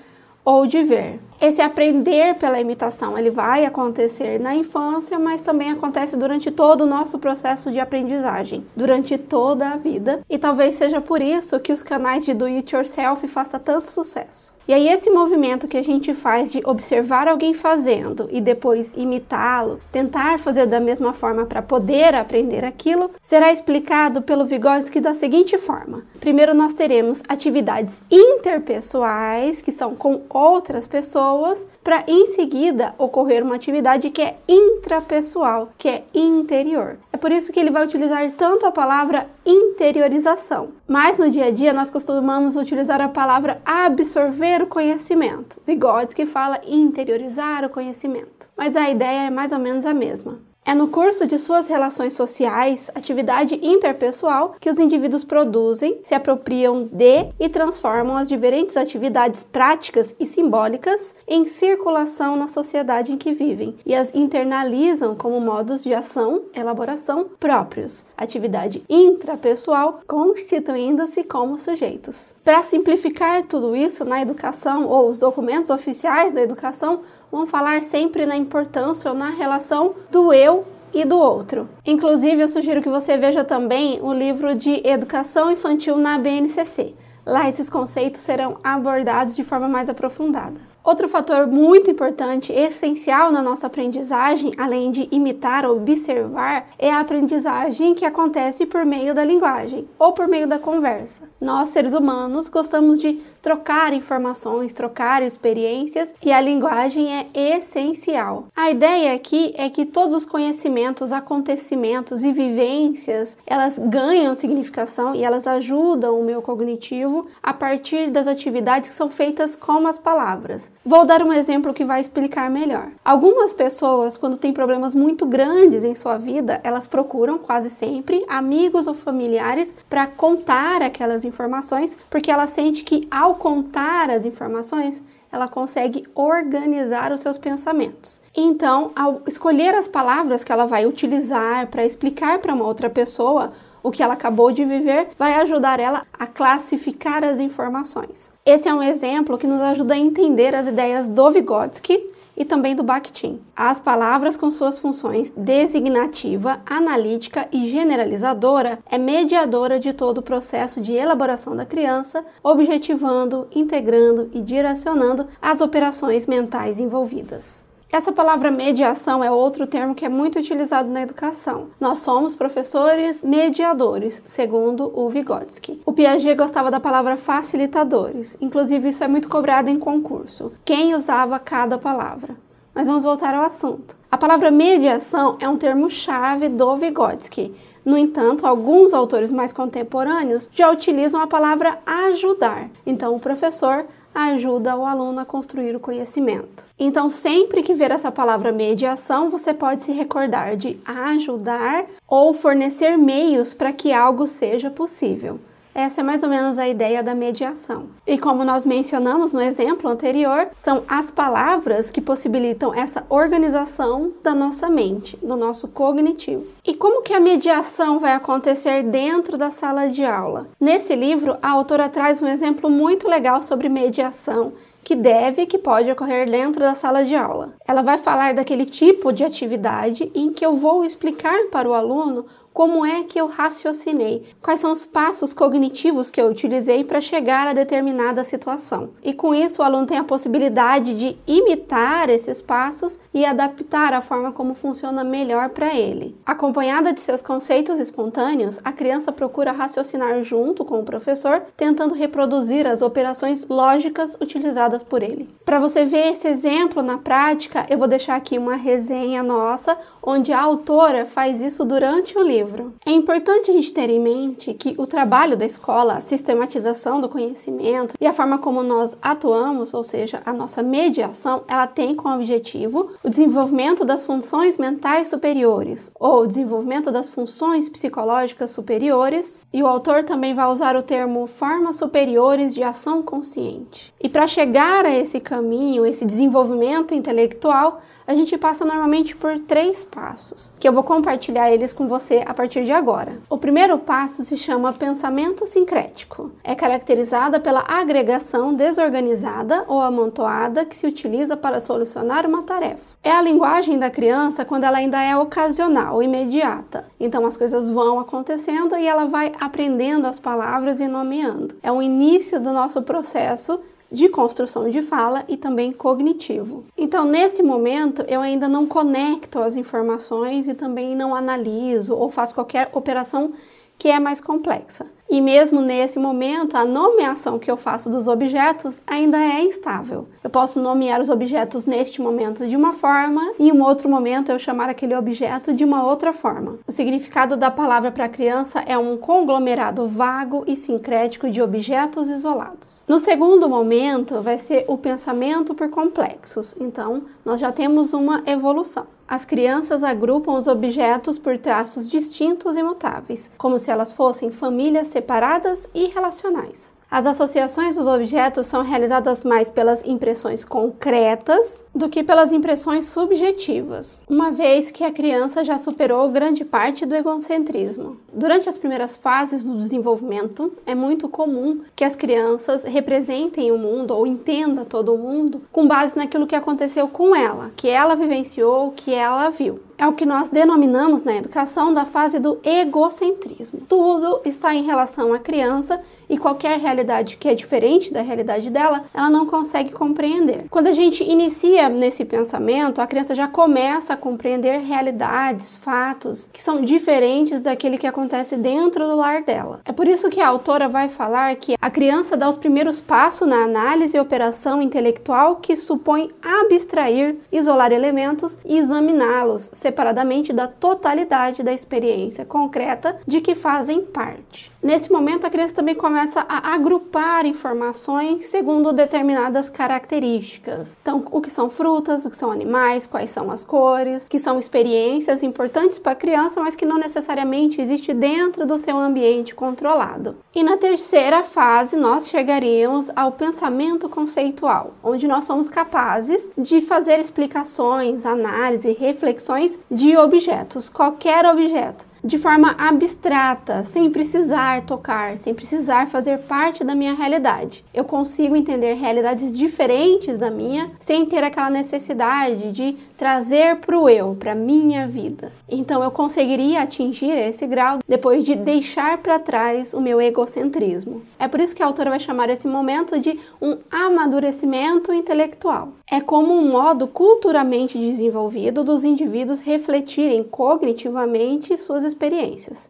ou 0.43 0.65
de 0.65 0.81
ver. 0.81 1.19
Esse 1.39 1.61
aprender 1.61 2.33
pela 2.35 2.59
imitação, 2.59 3.15
ele 3.15 3.29
vai 3.29 3.63
acontecer 3.63 4.39
na 4.39 4.55
infância, 4.55 5.19
mas 5.19 5.39
também 5.41 5.69
acontece 5.69 6.17
durante 6.17 6.49
todo 6.49 6.81
o 6.81 6.87
nosso 6.87 7.19
processo 7.19 7.71
de 7.71 7.79
aprendizagem, 7.79 8.65
durante 8.75 9.19
toda 9.19 9.69
a 9.69 9.77
vida. 9.77 10.21
E 10.27 10.39
talvez 10.39 10.75
seja 10.75 10.99
por 10.99 11.21
isso 11.21 11.59
que 11.59 11.71
os 11.71 11.83
canais 11.83 12.25
de 12.25 12.33
do 12.33 12.45
it 12.45 12.75
yourself 12.75 13.27
façam 13.27 13.59
tanto 13.59 13.87
sucesso. 13.87 14.57
E 14.67 14.73
aí 14.73 14.89
esse 14.89 15.09
movimento 15.09 15.65
que 15.65 15.77
a 15.77 15.83
gente 15.83 16.13
faz 16.13 16.51
de 16.51 16.61
observar 16.65 17.25
alguém 17.29 17.53
fazendo 17.53 18.27
e 18.29 18.41
depois 18.41 18.91
imitá-lo, 18.97 19.79
tentar 19.93 20.37
fazer 20.39 20.65
da 20.65 20.81
mesma 20.81 21.13
forma 21.13 21.45
para 21.45 21.61
poder 21.61 22.13
aprender 22.13 22.65
aquilo, 22.65 23.11
será 23.21 23.49
explicado 23.53 24.21
pelo 24.21 24.45
Vygotsky 24.45 24.99
da 24.99 25.13
seguinte 25.13 25.57
forma: 25.57 26.03
primeiro 26.19 26.53
nós 26.53 26.73
teremos 26.73 27.23
atividades 27.29 28.01
interpessoais, 28.11 29.61
que 29.61 29.71
são 29.71 29.95
com 29.95 30.23
outras 30.29 30.85
pessoas 30.85 31.26
pessoas, 31.27 31.67
para 31.83 32.03
em 32.07 32.27
seguida 32.27 32.95
ocorrer 32.97 33.43
uma 33.43 33.55
atividade 33.55 34.09
que 34.09 34.21
é 34.21 34.37
intrapessoal, 34.47 35.69
que 35.77 35.89
é 35.89 36.05
interior. 36.13 36.97
É 37.11 37.17
por 37.17 37.31
isso 37.31 37.51
que 37.51 37.59
ele 37.59 37.71
vai 37.71 37.83
utilizar 37.83 38.31
tanto 38.37 38.65
a 38.65 38.71
palavra 38.71 39.27
interiorização. 39.45 40.69
Mas 40.87 41.17
no 41.17 41.29
dia 41.29 41.45
a 41.45 41.51
dia 41.51 41.73
nós 41.73 41.89
costumamos 41.89 42.55
utilizar 42.55 43.01
a 43.01 43.09
palavra 43.09 43.61
absorver 43.65 44.61
o 44.61 44.67
conhecimento. 44.67 45.59
Vygotsky 45.65 46.25
fala 46.25 46.61
interiorizar 46.65 47.65
o 47.65 47.69
conhecimento. 47.69 48.49
Mas 48.55 48.75
a 48.75 48.89
ideia 48.89 49.27
é 49.27 49.29
mais 49.29 49.51
ou 49.51 49.59
menos 49.59 49.85
a 49.85 49.93
mesma. 49.93 50.46
É 50.67 50.75
no 50.75 50.89
curso 50.89 51.25
de 51.25 51.39
suas 51.39 51.69
relações 51.69 52.11
sociais, 52.11 52.91
atividade 52.93 53.57
interpessoal, 53.63 54.53
que 54.59 54.69
os 54.69 54.77
indivíduos 54.77 55.23
produzem, 55.23 55.97
se 56.03 56.13
apropriam 56.13 56.89
de 56.91 57.29
e 57.39 57.47
transformam 57.47 58.17
as 58.17 58.27
diferentes 58.27 58.75
atividades 58.75 59.43
práticas 59.43 60.13
e 60.19 60.25
simbólicas 60.25 61.15
em 61.25 61.45
circulação 61.45 62.35
na 62.35 62.49
sociedade 62.49 63.13
em 63.13 63.17
que 63.17 63.31
vivem 63.31 63.77
e 63.85 63.95
as 63.95 64.13
internalizam 64.13 65.15
como 65.15 65.39
modos 65.39 65.81
de 65.81 65.93
ação, 65.93 66.41
elaboração 66.53 67.29
próprios, 67.39 68.05
atividade 68.17 68.83
intrapessoal, 68.89 70.01
constituindo-se 70.05 71.23
como 71.23 71.57
sujeitos. 71.57 72.35
Para 72.43 72.61
simplificar 72.61 73.43
tudo 73.43 73.73
isso 73.73 74.03
na 74.03 74.21
educação 74.21 74.85
ou 74.85 75.07
os 75.07 75.17
documentos 75.17 75.69
oficiais 75.69 76.33
da 76.33 76.41
educação, 76.41 77.03
vão 77.31 77.47
falar 77.47 77.83
sempre 77.83 78.25
na 78.25 78.35
importância 78.35 79.11
ou 79.11 79.17
na 79.17 79.29
relação 79.29 79.95
do 80.11 80.33
eu 80.33 80.65
e 80.93 81.05
do 81.05 81.17
outro. 81.17 81.69
Inclusive, 81.85 82.41
eu 82.41 82.47
sugiro 82.47 82.81
que 82.81 82.89
você 82.89 83.17
veja 83.17 83.43
também 83.43 83.99
o 84.01 84.13
livro 84.13 84.55
de 84.55 84.81
Educação 84.87 85.51
Infantil 85.51 85.97
na 85.97 86.17
BNCC. 86.17 86.93
Lá 87.25 87.49
esses 87.49 87.69
conceitos 87.69 88.21
serão 88.21 88.57
abordados 88.63 89.35
de 89.35 89.43
forma 89.43 89.67
mais 89.67 89.89
aprofundada. 89.89 90.55
Outro 90.87 91.09
fator 91.09 91.45
muito 91.45 91.91
importante, 91.91 92.53
essencial 92.53 93.29
na 93.29 93.43
nossa 93.43 93.67
aprendizagem, 93.67 94.53
além 94.57 94.89
de 94.89 95.09
imitar 95.11 95.65
ou 95.65 95.75
observar, 95.75 96.65
é 96.79 96.89
a 96.89 97.01
aprendizagem 97.01 97.93
que 97.93 98.05
acontece 98.05 98.65
por 98.65 98.85
meio 98.85 99.13
da 99.13 99.25
linguagem 99.25 99.85
ou 99.99 100.13
por 100.13 100.29
meio 100.29 100.47
da 100.47 100.57
conversa. 100.57 101.23
Nós, 101.41 101.67
seres 101.69 101.93
humanos, 101.93 102.47
gostamos 102.47 103.01
de 103.01 103.21
trocar 103.47 103.93
informações, 103.93 104.73
trocar 104.73 105.23
experiências 105.23 106.13
e 106.21 106.33
a 106.33 106.41
linguagem 106.41 107.15
é 107.15 107.27
essencial. 107.55 108.47
A 108.53 108.69
ideia 108.69 109.13
aqui 109.13 109.53
é 109.55 109.69
que 109.69 109.85
todos 109.85 110.13
os 110.13 110.25
conhecimentos, 110.25 111.13
acontecimentos 111.13 112.25
e 112.25 112.33
vivências, 112.33 113.37
elas 113.47 113.79
ganham 113.79 114.35
significação 114.35 115.15
e 115.15 115.23
elas 115.23 115.47
ajudam 115.47 116.19
o 116.19 116.25
meu 116.25 116.41
cognitivo 116.41 117.27
a 117.41 117.53
partir 117.53 118.09
das 118.09 118.27
atividades 118.27 118.89
que 118.89 118.95
são 118.97 119.09
feitas 119.09 119.55
com 119.55 119.87
as 119.87 119.97
palavras. 119.97 120.69
Vou 120.83 121.05
dar 121.05 121.23
um 121.23 121.31
exemplo 121.31 121.73
que 121.73 121.85
vai 121.85 122.01
explicar 122.01 122.51
melhor. 122.51 122.89
Algumas 123.05 123.53
pessoas, 123.53 124.17
quando 124.17 124.35
têm 124.35 124.51
problemas 124.51 124.93
muito 124.93 125.25
grandes 125.25 125.85
em 125.85 125.95
sua 125.95 126.17
vida, 126.17 126.59
elas 126.65 126.85
procuram 126.85 127.37
quase 127.37 127.69
sempre 127.69 128.25
amigos 128.27 128.87
ou 128.87 128.93
familiares 128.93 129.73
para 129.89 130.05
contar 130.05 130.81
aquelas 130.81 131.23
informações, 131.23 131.97
porque 132.09 132.29
ela 132.29 132.45
sente 132.45 132.83
que 132.83 133.07
ao 133.09 133.36
contar 133.37 134.09
as 134.09 134.25
informações, 134.25 135.01
ela 135.31 135.47
consegue 135.47 136.05
organizar 136.15 137.11
os 137.11 137.21
seus 137.21 137.37
pensamentos. 137.37 138.21
Então, 138.35 138.91
ao 138.95 139.21
escolher 139.27 139.73
as 139.75 139.87
palavras 139.87 140.43
que 140.43 140.51
ela 140.51 140.65
vai 140.65 140.85
utilizar 140.85 141.67
para 141.67 141.85
explicar 141.85 142.39
para 142.39 142.53
uma 142.53 142.65
outra 142.65 142.89
pessoa 142.89 143.51
o 143.83 143.91
que 143.91 144.03
ela 144.03 144.15
acabou 144.15 144.51
de 144.51 144.65
viver, 144.65 145.09
vai 145.17 145.35
ajudar 145.35 145.79
ela 145.79 146.05
a 146.17 146.27
classificar 146.27 147.23
as 147.23 147.39
informações. 147.39 148.33
Esse 148.45 148.67
é 148.67 148.73
um 148.73 148.83
exemplo 148.83 149.37
que 149.37 149.47
nos 149.47 149.61
ajuda 149.61 149.93
a 149.93 149.97
entender 149.97 150.53
as 150.53 150.67
ideias 150.67 151.07
do 151.07 151.31
Vygotsky 151.31 152.16
e 152.37 152.45
também 152.45 152.75
do 152.75 152.83
Bakhtin. 152.83 153.41
As 153.55 153.79
palavras 153.79 154.37
com 154.37 154.51
suas 154.51 154.77
funções 154.79 155.31
designativa, 155.31 156.61
analítica 156.65 157.49
e 157.51 157.67
generalizadora 157.67 158.79
é 158.89 158.97
mediadora 158.97 159.79
de 159.79 159.91
todo 159.91 160.19
o 160.19 160.23
processo 160.23 160.79
de 160.79 160.93
elaboração 160.93 161.55
da 161.55 161.65
criança, 161.65 162.23
objetivando, 162.43 163.47
integrando 163.53 164.29
e 164.31 164.41
direcionando 164.41 165.27
as 165.41 165.59
operações 165.59 166.27
mentais 166.27 166.79
envolvidas. 166.79 167.66
Essa 167.89 168.11
palavra 168.11 168.51
mediação 168.51 169.23
é 169.23 169.31
outro 169.31 169.65
termo 169.65 169.95
que 169.95 170.05
é 170.05 170.09
muito 170.09 170.37
utilizado 170.37 170.89
na 170.89 171.01
educação. 171.01 171.69
Nós 171.79 171.99
somos 171.99 172.35
professores 172.35 173.21
mediadores, 173.21 174.21
segundo 174.25 174.91
o 174.93 175.09
Vygotsky. 175.09 175.81
O 175.85 175.93
Piaget 175.93 176.35
gostava 176.35 176.69
da 176.69 176.81
palavra 176.81 177.15
facilitadores, 177.15 178.35
inclusive 178.41 178.89
isso 178.89 179.05
é 179.05 179.07
muito 179.07 179.29
cobrado 179.29 179.69
em 179.69 179.79
concurso. 179.79 180.51
Quem 180.65 180.95
usava 180.95 181.39
cada 181.39 181.77
palavra? 181.77 182.35
Mas 182.75 182.87
vamos 182.87 183.05
voltar 183.05 183.33
ao 183.33 183.43
assunto. 183.43 183.97
A 184.11 184.17
palavra 184.17 184.51
mediação 184.51 185.37
é 185.39 185.47
um 185.47 185.57
termo-chave 185.57 186.49
do 186.49 186.75
Vygotsky. 186.75 187.53
No 187.83 187.97
entanto, 187.97 188.45
alguns 188.45 188.93
autores 188.93 189.31
mais 189.31 189.51
contemporâneos 189.51 190.49
já 190.53 190.69
utilizam 190.69 191.21
a 191.21 191.25
palavra 191.25 191.79
ajudar. 191.85 192.69
Então, 192.85 193.15
o 193.15 193.19
professor 193.19 193.85
ajuda 194.25 194.75
o 194.75 194.85
aluno 194.85 195.19
a 195.19 195.25
construir 195.25 195.75
o 195.75 195.79
conhecimento. 195.79 196.65
Então, 196.79 197.09
sempre 197.09 197.61
que 197.61 197.73
ver 197.73 197.91
essa 197.91 198.11
palavra 198.11 198.51
mediação, 198.51 199.29
você 199.29 199.53
pode 199.53 199.83
se 199.83 199.91
recordar 199.91 200.57
de 200.57 200.79
ajudar 200.85 201.85
ou 202.07 202.33
fornecer 202.33 202.97
meios 202.97 203.53
para 203.53 203.71
que 203.71 203.93
algo 203.93 204.25
seja 204.25 204.69
possível. 204.71 205.39
Essa 205.77 206.01
é 206.01 206.03
mais 206.03 206.23
ou 206.23 206.29
menos 206.29 206.57
a 206.57 206.67
ideia 206.67 207.03
da 207.03 207.13
mediação. 207.13 207.89
E 208.07 208.17
como 208.17 208.43
nós 208.43 208.65
mencionamos 208.65 209.31
no 209.31 209.39
exemplo 209.39 209.87
anterior, 209.87 210.49
são 210.55 210.81
as 210.87 211.11
palavras 211.11 211.91
que 211.91 212.01
possibilitam 212.01 212.73
essa 212.73 213.05
organização 213.07 214.11
da 214.23 214.33
nossa 214.33 214.71
mente, 214.71 215.15
do 215.17 215.35
nosso 215.35 215.67
cognitivo. 215.67 216.47
E 216.65 216.73
como 216.73 217.03
que 217.03 217.13
a 217.13 217.19
mediação 217.19 217.99
vai 217.99 218.13
acontecer 218.13 218.81
dentro 218.81 219.37
da 219.37 219.51
sala 219.51 219.87
de 219.87 220.03
aula? 220.03 220.47
Nesse 220.59 220.95
livro, 220.95 221.37
a 221.43 221.51
autora 221.51 221.87
traz 221.87 222.23
um 222.23 222.27
exemplo 222.27 222.71
muito 222.71 223.07
legal 223.07 223.43
sobre 223.43 223.69
mediação 223.69 224.53
que 224.87 224.95
deve 224.95 225.41
e 225.41 225.45
que 225.45 225.57
pode 225.57 225.91
ocorrer 225.91 226.31
dentro 226.31 226.61
da 226.61 226.73
sala 226.73 227.03
de 227.03 227.13
aula. 227.13 227.53
Ela 227.67 227.81
vai 227.81 227.97
falar 227.97 228.33
daquele 228.33 228.63
tipo 228.63 229.11
de 229.11 229.21
atividade 229.21 230.09
em 230.15 230.31
que 230.31 230.45
eu 230.45 230.55
vou 230.55 230.85
explicar 230.85 231.37
para 231.51 231.67
o 231.67 231.73
aluno 231.73 232.25
como 232.57 232.83
é 232.83 233.03
que 233.03 233.21
eu 233.21 233.27
raciocinei, 233.27 234.23
quais 234.41 234.61
são 234.61 234.71
os 234.71 234.83
passos 234.83 235.31
cognitivos 235.31 236.09
que 236.09 236.19
eu 236.19 236.25
utilizei 236.25 236.83
para 236.83 236.99
chegar 236.99 237.47
a 237.47 237.53
determinada 237.53 238.23
situação. 238.23 238.89
E 239.03 239.13
com 239.13 239.35
isso, 239.35 239.61
o 239.61 239.63
aluno 239.63 239.85
tem 239.85 239.99
a 239.99 240.03
possibilidade 240.03 240.95
de 240.95 241.15
imitar 241.27 242.09
esses 242.09 242.41
passos 242.41 242.99
e 243.13 243.23
adaptar 243.23 243.93
a 243.93 244.01
forma 244.01 244.31
como 244.31 244.55
funciona 244.55 245.03
melhor 245.03 245.49
para 245.49 245.71
ele. 245.75 246.17
Acompanhada 246.25 246.91
de 246.91 246.99
seus 246.99 247.21
conceitos 247.21 247.77
espontâneos, 247.77 248.59
a 248.63 248.73
criança 248.73 249.11
procura 249.11 249.51
raciocinar 249.51 250.23
junto 250.23 250.65
com 250.65 250.79
o 250.79 250.83
professor, 250.83 251.43
tentando 251.55 251.93
reproduzir 251.93 252.65
as 252.65 252.81
operações 252.81 253.45
lógicas 253.47 254.17
utilizadas 254.19 254.81
por 254.81 255.03
ele. 255.03 255.29
Para 255.45 255.59
você 255.59 255.85
ver 255.85 256.07
esse 256.07 256.27
exemplo 256.27 256.81
na 256.81 256.97
prática, 256.97 257.67
eu 257.69 257.77
vou 257.77 257.87
deixar 257.87 258.15
aqui 258.15 258.35
uma 258.35 258.55
resenha 258.55 259.21
nossa, 259.21 259.77
onde 260.09 260.31
a 260.31 260.41
autora 260.41 261.05
faz 261.05 261.41
isso 261.41 261.65
durante 261.65 262.17
o 262.17 262.23
livro. 262.23 262.73
É 262.85 262.91
importante 262.91 263.51
a 263.51 263.53
gente 263.53 263.73
ter 263.73 263.89
em 263.89 263.99
mente 263.99 264.53
que 264.53 264.73
o 264.77 264.87
trabalho 264.87 265.35
da 265.35 265.45
escola, 265.45 265.95
a 265.95 265.99
sistematização 265.99 267.01
do 267.01 267.09
conhecimento 267.09 267.93
e 267.99 268.07
a 268.07 268.13
forma 268.13 268.37
como 268.37 268.63
nós 268.63 268.97
atuamos, 269.01 269.73
ou 269.73 269.83
seja, 269.83 270.21
a 270.25 270.31
nossa 270.31 270.63
mediação, 270.63 271.43
ela 271.45 271.67
tem 271.67 271.93
como 271.93 272.15
objetivo 272.15 272.91
o 273.03 273.09
desenvolvimento 273.09 273.83
das 273.83 274.05
funções 274.05 274.57
mentais 274.57 275.09
superiores 275.09 275.91
ou 275.99 276.21
o 276.21 276.27
desenvolvimento 276.27 276.89
das 276.89 277.09
funções 277.09 277.67
psicológicas 277.67 278.51
superiores, 278.51 279.41
e 279.51 279.61
o 279.61 279.67
autor 279.67 280.05
também 280.05 280.33
vai 280.33 280.47
usar 280.47 280.77
o 280.77 280.83
termo 280.83 281.27
formas 281.27 281.75
superiores 281.75 282.55
de 282.55 282.63
ação 282.63 283.03
consciente. 283.03 283.93
E 284.01 284.07
para 284.07 284.25
chegar 284.25 284.85
a 284.85 284.95
esse 284.95 285.19
caminho, 285.19 285.85
esse 285.85 286.05
desenvolvimento 286.05 286.93
intelectual, 286.93 287.81
a 288.07 288.13
gente 288.13 288.37
passa 288.37 288.63
normalmente 288.63 289.13
por 289.13 289.37
três 289.39 289.83
passos, 289.97 290.53
que 290.59 290.67
eu 290.67 290.71
vou 290.71 290.83
compartilhar 290.83 291.49
eles 291.49 291.73
com 291.73 291.87
você 291.87 292.23
a 292.23 292.31
partir 292.31 292.63
de 292.63 292.71
agora. 292.71 293.17
O 293.27 293.37
primeiro 293.39 293.79
passo 293.79 294.23
se 294.23 294.37
chama 294.37 294.71
pensamento 294.71 295.47
sincrético. 295.47 296.31
É 296.43 296.53
caracterizada 296.53 297.39
pela 297.39 297.65
agregação 297.67 298.53
desorganizada 298.53 299.65
ou 299.67 299.81
amontoada 299.81 300.63
que 300.63 300.77
se 300.77 300.85
utiliza 300.85 301.35
para 301.35 301.59
solucionar 301.59 302.27
uma 302.27 302.43
tarefa. 302.43 302.95
É 303.03 303.09
a 303.11 303.23
linguagem 303.23 303.79
da 303.79 303.89
criança 303.89 304.45
quando 304.45 304.65
ela 304.65 304.77
ainda 304.77 305.01
é 305.01 305.17
ocasional 305.17 306.03
imediata. 306.03 306.85
Então 306.99 307.25
as 307.25 307.35
coisas 307.35 307.67
vão 307.67 307.99
acontecendo 307.99 308.77
e 308.77 308.85
ela 308.85 309.05
vai 309.05 309.31
aprendendo 309.39 310.05
as 310.05 310.19
palavras 310.19 310.79
e 310.79 310.87
nomeando. 310.87 311.55
É 311.63 311.71
o 311.71 311.81
início 311.81 312.39
do 312.39 312.53
nosso 312.53 312.83
processo 312.83 313.59
de 313.91 314.09
construção 314.09 314.69
de 314.69 314.81
fala 314.81 315.23
e 315.27 315.37
também 315.37 315.71
cognitivo. 315.71 316.65
Então, 316.77 317.05
nesse 317.05 317.41
momento, 317.41 318.03
eu 318.07 318.21
ainda 318.21 318.47
não 318.47 318.65
conecto 318.65 319.39
as 319.39 319.55
informações 319.55 320.47
e 320.47 320.53
também 320.53 320.95
não 320.95 321.15
analiso 321.15 321.95
ou 321.95 322.09
faço 322.09 322.33
qualquer 322.33 322.69
operação 322.73 323.31
que 323.77 323.87
é 323.87 323.99
mais 323.99 324.19
complexa. 324.19 324.85
E 325.09 325.21
mesmo 325.21 325.61
nesse 325.61 325.97
momento, 325.97 326.57
a 326.57 326.65
nomeação 326.65 327.39
que 327.39 327.49
eu 327.49 327.55
faço 327.55 327.89
dos 327.89 328.07
objetos 328.09 328.81
ainda 328.85 329.17
é 329.17 329.41
instável. 329.41 330.07
Eu 330.21 330.29
posso 330.29 330.59
nomear 330.59 330.99
os 330.99 331.09
objetos 331.09 331.65
neste 331.65 332.01
momento 332.01 332.45
de 332.45 332.57
uma 332.57 332.73
forma 332.73 333.33
e 333.39 333.47
em 333.47 333.51
um 333.53 333.63
outro 333.63 333.89
momento 333.89 334.31
eu 334.31 334.39
chamar 334.39 334.69
aquele 334.69 334.95
objeto 334.95 335.53
de 335.53 335.63
uma 335.63 335.85
outra 335.85 336.11
forma. 336.11 336.59
O 336.67 336.71
significado 336.71 337.37
da 337.37 337.49
palavra 337.49 337.89
para 337.89 338.09
criança 338.09 338.59
é 338.67 338.77
um 338.77 338.97
conglomerado 338.97 339.87
vago 339.87 340.43
e 340.45 340.57
sincrético 340.57 341.29
de 341.29 341.41
objetos 341.41 342.09
isolados. 342.09 342.83
No 342.87 342.99
segundo 342.99 343.47
momento, 343.47 344.21
vai 344.21 344.37
ser 344.37 344.65
o 344.67 344.77
pensamento 344.77 345.55
por 345.55 345.69
complexos. 345.69 346.53
Então, 346.59 347.03
nós 347.23 347.39
já 347.39 347.51
temos 347.51 347.93
uma 347.93 348.23
evolução. 348.25 348.87
As 349.07 349.23
crianças 349.23 349.85
agrupam 349.85 350.33
os 350.33 350.47
objetos 350.47 351.17
por 351.17 351.37
traços 351.37 351.89
distintos 351.89 352.57
e 352.57 352.63
mutáveis, 352.63 353.31
como 353.37 353.57
se 353.57 353.71
elas 353.71 353.93
fossem 353.93 354.31
famílias 354.31 354.89
separadas 354.97 355.69
e 355.75 355.87
relacionais. 355.87 356.75
As 356.89 357.05
associações 357.05 357.75
dos 357.75 357.85
objetos 357.85 358.47
são 358.47 358.63
realizadas 358.63 359.23
mais 359.23 359.51
pelas 359.51 359.85
impressões 359.85 360.43
concretas 360.43 361.63
do 361.75 361.89
que 361.89 362.01
pelas 362.01 362.31
impressões 362.31 362.85
subjetivas, 362.87 364.01
uma 364.09 364.31
vez 364.31 364.71
que 364.71 364.83
a 364.83 364.91
criança 364.91 365.43
já 365.43 365.59
superou 365.59 366.09
grande 366.09 366.43
parte 366.45 366.85
do 366.85 366.95
egocentrismo. 366.95 367.97
Durante 368.11 368.49
as 368.49 368.57
primeiras 368.57 368.95
fases 368.95 369.43
do 369.43 369.57
desenvolvimento, 369.57 370.51
é 370.65 370.73
muito 370.73 371.09
comum 371.09 371.61
que 371.75 371.83
as 371.83 371.95
crianças 371.95 372.63
representem 372.63 373.51
o 373.51 373.57
mundo 373.57 373.91
ou 373.91 374.07
entenda 374.07 374.65
todo 374.65 374.95
o 374.95 374.97
mundo 374.97 375.41
com 375.51 375.67
base 375.67 375.95
naquilo 375.95 376.25
que 376.25 376.35
aconteceu 376.35 376.87
com 376.87 377.13
ela, 377.13 377.51
que 377.55 377.67
ela 377.67 377.95
vivenciou, 377.95 378.71
que 378.71 378.93
ela 378.93 379.29
viu. 379.29 379.66
É 379.77 379.87
o 379.87 379.93
que 379.93 380.05
nós 380.05 380.29
denominamos 380.29 381.03
na 381.03 381.15
educação 381.15 381.73
da 381.73 381.85
fase 381.85 382.19
do 382.19 382.39
egocentrismo. 382.43 383.61
Tudo 383.69 384.21
está 384.25 384.53
em 384.53 384.63
relação 384.63 385.13
à 385.13 385.19
criança 385.19 385.79
e 386.09 386.17
qualquer 386.17 386.57
realidade 386.59 387.17
que 387.17 387.27
é 387.27 387.35
diferente 387.35 387.93
da 387.93 388.01
realidade 388.01 388.49
dela, 388.49 388.85
ela 388.93 389.09
não 389.09 389.25
consegue 389.25 389.71
compreender. 389.71 390.45
Quando 390.49 390.67
a 390.67 390.73
gente 390.73 391.03
inicia 391.03 391.69
nesse 391.69 392.03
pensamento, 392.05 392.81
a 392.81 392.87
criança 392.87 393.13
já 393.13 393.27
começa 393.27 393.93
a 393.93 393.97
compreender 393.97 394.59
realidades, 394.61 395.55
fatos 395.55 396.27
que 396.33 396.41
são 396.41 396.61
diferentes 396.61 397.41
daquele 397.41 397.77
que 397.77 397.85
acontece 397.85 398.35
dentro 398.35 398.87
do 398.87 398.95
lar 398.95 399.21
dela. 399.21 399.59
É 399.63 399.71
por 399.71 399.87
isso 399.87 400.09
que 400.09 400.21
a 400.21 400.27
autora 400.27 400.67
vai 400.67 400.89
falar 400.89 401.35
que 401.35 401.55
a 401.61 401.69
criança 401.69 402.17
dá 402.17 402.27
os 402.27 402.37
primeiros 402.37 402.81
passos 402.81 403.27
na 403.27 403.43
análise 403.43 403.95
e 403.95 403.99
operação 403.99 404.61
intelectual 404.61 405.35
que 405.35 405.55
supõe 405.55 406.09
abstrair, 406.21 407.17
isolar 407.31 407.71
elementos 407.71 408.37
e 408.43 408.57
examiná-los 408.57 409.51
separadamente 409.67 410.31
da 410.31 410.47
totalidade 410.47 411.43
da 411.43 411.51
experiência 411.51 412.23
concreta 412.23 412.97
de 413.05 413.19
que 413.19 413.35
fazem 413.35 413.81
parte. 413.81 414.49
Nesse 414.63 414.91
momento, 414.91 415.25
a 415.25 415.29
criança 415.29 415.53
também 415.53 415.75
começa 415.75 416.25
a 416.27 416.53
agrupar 416.53 417.25
informações 417.25 418.25
segundo 418.25 418.73
determinadas 418.73 419.49
características. 419.49 420.77
Então, 420.81 421.05
o 421.11 421.21
que 421.21 421.29
são 421.29 421.49
frutas, 421.49 422.05
o 422.05 422.09
que 422.09 422.15
são 422.15 422.31
animais, 422.31 422.87
quais 422.87 423.09
são 423.09 423.29
as 423.29 423.45
cores, 423.45 424.07
que 424.09 424.17
são 424.17 424.39
experiências 424.39 425.21
importantes 425.21 425.79
para 425.79 425.91
a 425.91 425.95
criança, 425.95 426.41
mas 426.41 426.55
que 426.55 426.65
não 426.65 426.77
necessariamente 426.77 427.61
existe 427.61 427.93
dentro 427.93 428.45
do 428.45 428.57
seu 428.57 428.77
ambiente 428.77 429.35
controlado. 429.35 430.17
E 430.33 430.43
na 430.43 430.57
terceira 430.57 431.23
fase, 431.23 431.75
nós 431.77 432.09
chegaríamos 432.09 432.89
ao 432.95 433.11
pensamento 433.11 433.87
conceitual, 433.87 434.73
onde 434.83 435.07
nós 435.07 435.25
somos 435.25 435.49
capazes 435.49 436.31
de 436.37 436.61
fazer 436.61 436.99
explicações, 436.99 438.05
análise, 438.05 438.73
reflexões 438.73 439.56
de 439.69 439.97
objetos, 439.97 440.69
qualquer 440.69 441.25
objeto 441.25 441.85
de 442.07 442.17
forma 442.17 442.55
abstrata, 442.57 443.65
sem 443.65 443.91
precisar 443.91 444.61
tocar, 444.65 445.17
sem 445.17 445.33
precisar 445.33 445.87
fazer 445.87 446.19
parte 446.19 446.63
da 446.63 446.73
minha 446.73 446.93
realidade. 446.93 447.65
Eu 447.73 447.83
consigo 447.83 448.33
entender 448.33 448.75
realidades 448.75 449.29
diferentes 449.31 450.17
da 450.17 450.31
minha 450.31 450.71
sem 450.79 451.05
ter 451.05 451.21
aquela 451.21 451.49
necessidade 451.49 452.53
de 452.53 452.77
trazer 452.97 453.57
para 453.57 453.77
o 453.77 453.89
eu, 453.89 454.15
para 454.17 454.33
minha 454.33 454.87
vida. 454.87 455.33
Então 455.49 455.83
eu 455.83 455.91
conseguiria 455.91 456.61
atingir 456.61 457.11
esse 457.17 457.45
grau 457.45 457.79
depois 457.85 458.23
de 458.23 458.35
deixar 458.35 458.99
para 458.99 459.19
trás 459.19 459.73
o 459.73 459.81
meu 459.81 459.99
egocentrismo. 459.99 461.01
É 461.19 461.27
por 461.27 461.41
isso 461.41 461.53
que 461.53 461.61
a 461.61 461.65
autora 461.65 461.89
vai 461.89 461.99
chamar 461.99 462.29
esse 462.29 462.47
momento 462.47 462.99
de 463.01 463.19
um 463.41 463.57
amadurecimento 463.69 464.93
intelectual. 464.93 465.73
É 465.89 465.99
como 465.99 466.33
um 466.33 466.51
modo 466.51 466.87
culturalmente 466.87 467.77
desenvolvido 467.77 468.63
dos 468.63 468.83
indivíduos 468.83 469.41
refletirem 469.41 470.23
cognitivamente 470.23 471.57
suas. 471.57 471.96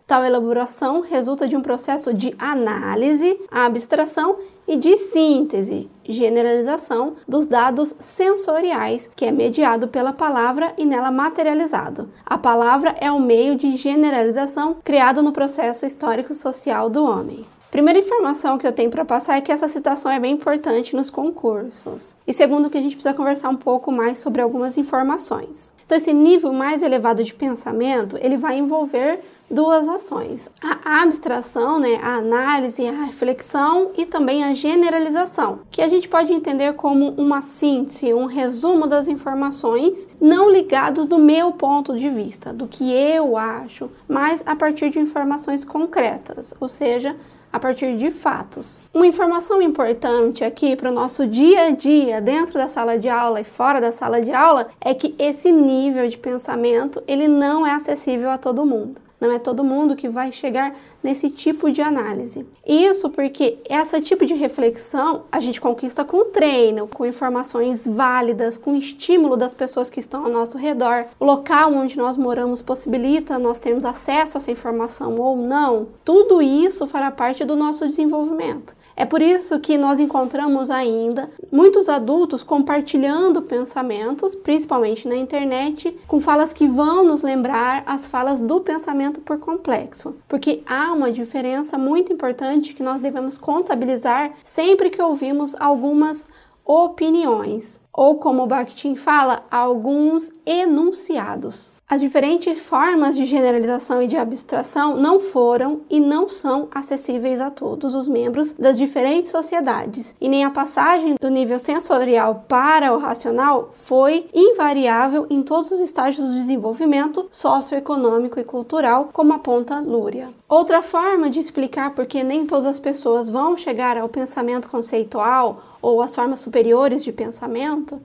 Tal 0.05 0.24
elaboração 0.24 1.01
resulta 1.01 1.48
de 1.48 1.55
um 1.55 1.62
processo 1.62 2.13
de 2.13 2.34
análise, 2.39 3.39
abstração 3.51 4.38
e 4.67 4.75
de 4.77 4.98
síntese, 4.98 5.89
generalização 6.03 7.15
dos 7.27 7.48
dados 7.48 7.96
sensoriais, 8.00 9.10
que 9.15 9.25
é 9.25 9.31
mediado 9.31 9.88
pela 9.88 10.13
palavra 10.13 10.74
e 10.77 10.86
nela 10.86 11.12
materializado. 11.12 12.10
A 12.25 12.38
palavra 12.38 12.96
é 13.00 13.12
o 13.12 13.19
meio 13.19 13.55
de 13.55 13.75
generalização 13.77 14.77
criado 14.84 15.22
no 15.22 15.31
processo 15.31 15.86
histórico-social 15.86 16.89
do 16.89 17.03
homem. 17.03 17.46
Primeira 17.77 18.00
informação 18.00 18.57
que 18.57 18.65
eu 18.65 18.72
tenho 18.72 18.89
para 18.89 19.05
passar 19.05 19.38
é 19.38 19.41
que 19.41 19.51
essa 19.51 19.67
citação 19.67 20.12
é 20.12 20.19
bem 20.19 20.34
importante 20.34 20.96
nos 20.96 21.12
concursos. 21.12 22.15
E 22.25 22.34
segundo, 22.34 22.72
que 22.72 22.77
a 22.79 22.81
gente 22.81 22.96
precisa 22.96 23.13
conversar 23.13 23.50
um 23.50 23.55
pouco 23.55 23.91
mais 23.91 24.17
sobre 24.17 24.41
algumas 24.41 24.79
informações. 24.79 25.75
Então, 25.86 25.96
esse 25.96 26.12
nível 26.12 26.51
mais 26.51 26.81
elevado 26.81 27.24
de 27.24 27.36
pensamento, 27.36 28.17
ele 28.19 28.36
vai 28.36 28.57
envolver 28.57 29.19
duas 29.50 29.88
ações: 29.88 30.50
a 30.60 31.03
abstração, 31.03 31.79
né, 31.79 32.00
a 32.01 32.15
análise, 32.15 32.88
a 32.88 33.05
reflexão 33.05 33.91
e 33.96 34.07
também 34.07 34.43
a 34.43 34.55
generalização, 34.55 35.60
que 35.69 35.81
a 35.81 35.88
gente 35.88 36.10
pode 36.10 36.34
entender 36.34 36.74
como 36.74 37.12
uma 37.12 37.43
síntese, 37.43 38.12
um 38.12 38.25
resumo 38.25 38.88
das 38.88 39.07
informações 39.07 40.07
não 40.19 40.50
ligados 40.50 41.05
do 41.05 41.19
meu 41.19 41.51
ponto 41.51 41.96
de 41.96 42.10
vista, 42.10 42.51
do 42.51 42.67
que 42.67 42.91
eu 42.91 43.38
acho, 43.38 43.88
mas 44.07 44.41
a 44.48 44.55
partir 44.55 44.89
de 44.89 45.00
informações 45.00 45.63
concretas, 45.63 46.55
ou 46.60 46.67
seja, 46.67 47.15
a 47.51 47.60
partir 47.60 47.98
de 47.98 48.12
fatos. 48.12 48.82
Uma 48.94 49.08
informação 49.08 49.62
importante 49.62 50.44
aqui 50.44 50.75
para 50.75 50.89
o 50.89 50.94
nosso 50.94 51.27
dia 51.27 51.68
a 51.68 51.72
dia, 51.72 52.22
dentro 52.22 52.54
da 52.56 52.68
sala 52.68 52.98
de 52.98 53.10
aula 53.10 53.42
e 53.42 53.44
fora 53.44 53.82
da 53.82 53.92
sala 53.92 54.22
de 54.22 54.32
aula, 54.32 54.68
é 54.82 54.94
que 54.94 55.16
esse 55.18 55.51
nível 55.51 56.08
de 56.08 56.18
pensamento 56.18 57.01
ele 57.08 57.27
não 57.27 57.66
é 57.66 57.74
acessível 57.74 58.30
a 58.30 58.38
todo 58.38 58.66
mundo. 58.66 59.07
Não 59.19 59.31
é 59.31 59.39
todo 59.39 59.63
mundo 59.63 59.95
que 59.95 60.07
vai 60.07 60.31
chegar 60.31 60.75
nesse 61.03 61.29
tipo 61.29 61.71
de 61.71 61.81
análise. 61.81 62.45
Isso 62.65 63.09
porque 63.09 63.57
esse 63.67 64.00
tipo 64.01 64.25
de 64.25 64.36
reflexão 64.36 65.24
a 65.31 65.39
gente 65.39 65.59
conquista 65.59 66.05
com 66.05 66.25
treino, 66.25 66.88
com 66.88 67.05
informações 67.05 67.88
válidas, 67.88 68.57
com 68.57 68.75
estímulo 68.75 69.36
das 69.36 69.53
pessoas 69.53 69.89
que 69.89 70.00
estão 70.00 70.25
ao 70.25 70.31
nosso 70.31 70.57
redor. 70.57 71.05
O 71.19 71.25
local 71.25 71.74
onde 71.74 71.97
nós 71.97 72.15
moramos 72.15 72.62
possibilita 72.62 73.39
nós 73.39 73.59
termos 73.59 73.86
acesso 73.86 74.38
a 74.38 74.39
essa 74.39 74.51
informação 74.51 75.15
ou 75.15 75.36
não. 75.36 75.88
Tudo 76.05 76.41
isso 76.41 76.86
fará 76.86 77.09
parte 77.09 77.43
do 77.43 77.55
nosso 77.55 77.88
desenvolvimento. 77.88 78.75
É 79.00 79.06
por 79.06 79.22
isso 79.22 79.60
que 79.60 79.77
nós 79.77 80.00
encontramos 80.00 80.72
ainda 80.72 81.30
muitos 81.51 81.88
adultos 81.88 82.42
compartilhando 82.42 83.44
pensamentos, 83.44 84.34
principalmente 84.34 85.08
na 85.08 85.16
internet, 85.16 85.96
com 86.08 86.20
falas 86.20 86.51
que 86.51 86.68
vão 86.68 87.06
nos 87.06 87.22
lembrar 87.22 87.84
as 87.86 88.08
falas 88.08 88.39
do 88.39 88.60
pensamento 88.60 89.22
por 89.22 89.38
complexo, 89.38 90.16
porque 90.27 90.63
há 90.66 90.92
uma 90.94 91.12
diferença 91.12 91.77
muito 91.77 92.12
importante 92.12 92.74
que 92.74 92.82
nós 92.82 93.00
devemos 93.00 93.38
contabilizar 93.38 94.34
sempre 94.44 94.89
que 94.89 95.00
ouvimos 95.00 95.56
algumas 95.60 96.25
opiniões, 96.66 97.80
ou 97.94 98.18
como 98.18 98.48
Bakhtin 98.48 98.96
fala, 98.96 99.46
alguns 99.51 100.32
enunciados. 100.44 101.72
As 101.89 102.01
diferentes 102.01 102.60
formas 102.60 103.15
de 103.15 103.25
generalização 103.25 104.01
e 104.01 104.08
de 104.08 104.17
abstração 104.17 104.98
não 104.98 105.22
foram 105.22 105.84
e 105.89 106.01
não 106.01 106.27
são 106.27 106.67
acessíveis 106.70 107.39
a 107.39 107.50
todos 107.50 107.96
os 107.96 108.10
membros 108.10 108.51
das 108.51 108.77
diferentes 108.77 109.32
sociedades, 109.32 110.13
e 110.20 110.27
nem 110.27 110.44
a 110.44 110.51
passagem 110.51 111.15
do 111.17 111.29
nível 111.29 111.58
sensorial 111.58 112.44
para 112.46 112.94
o 112.94 112.98
racional 112.98 113.70
foi 113.72 114.27
invariável 114.34 115.27
em 115.29 115.41
todos 115.41 115.72
os 115.72 115.79
estágios 115.79 116.27
do 116.27 116.34
desenvolvimento 116.34 117.25
socioeconômico 117.32 118.38
e 118.38 118.44
cultural, 118.44 119.10
como 119.13 119.32
aponta 119.32 119.79
Lúria. 119.79 120.27
Outra 120.50 120.82
forma 120.82 121.29
de 121.29 121.39
explicar 121.39 121.96
por 121.96 122.06
que 122.06 122.22
nem 122.22 122.46
todas 122.46 122.65
as 122.65 122.82
pessoas 122.82 123.29
vão 123.29 123.56
chegar 123.56 123.98
ao 123.98 124.10
pensamento 124.10 124.70
conceitual 124.70 125.62
ou 125.82 126.01
às 126.01 126.13
formas 126.13 126.41
superiores 126.41 127.01
de 127.01 127.13
pensamento 127.13 127.98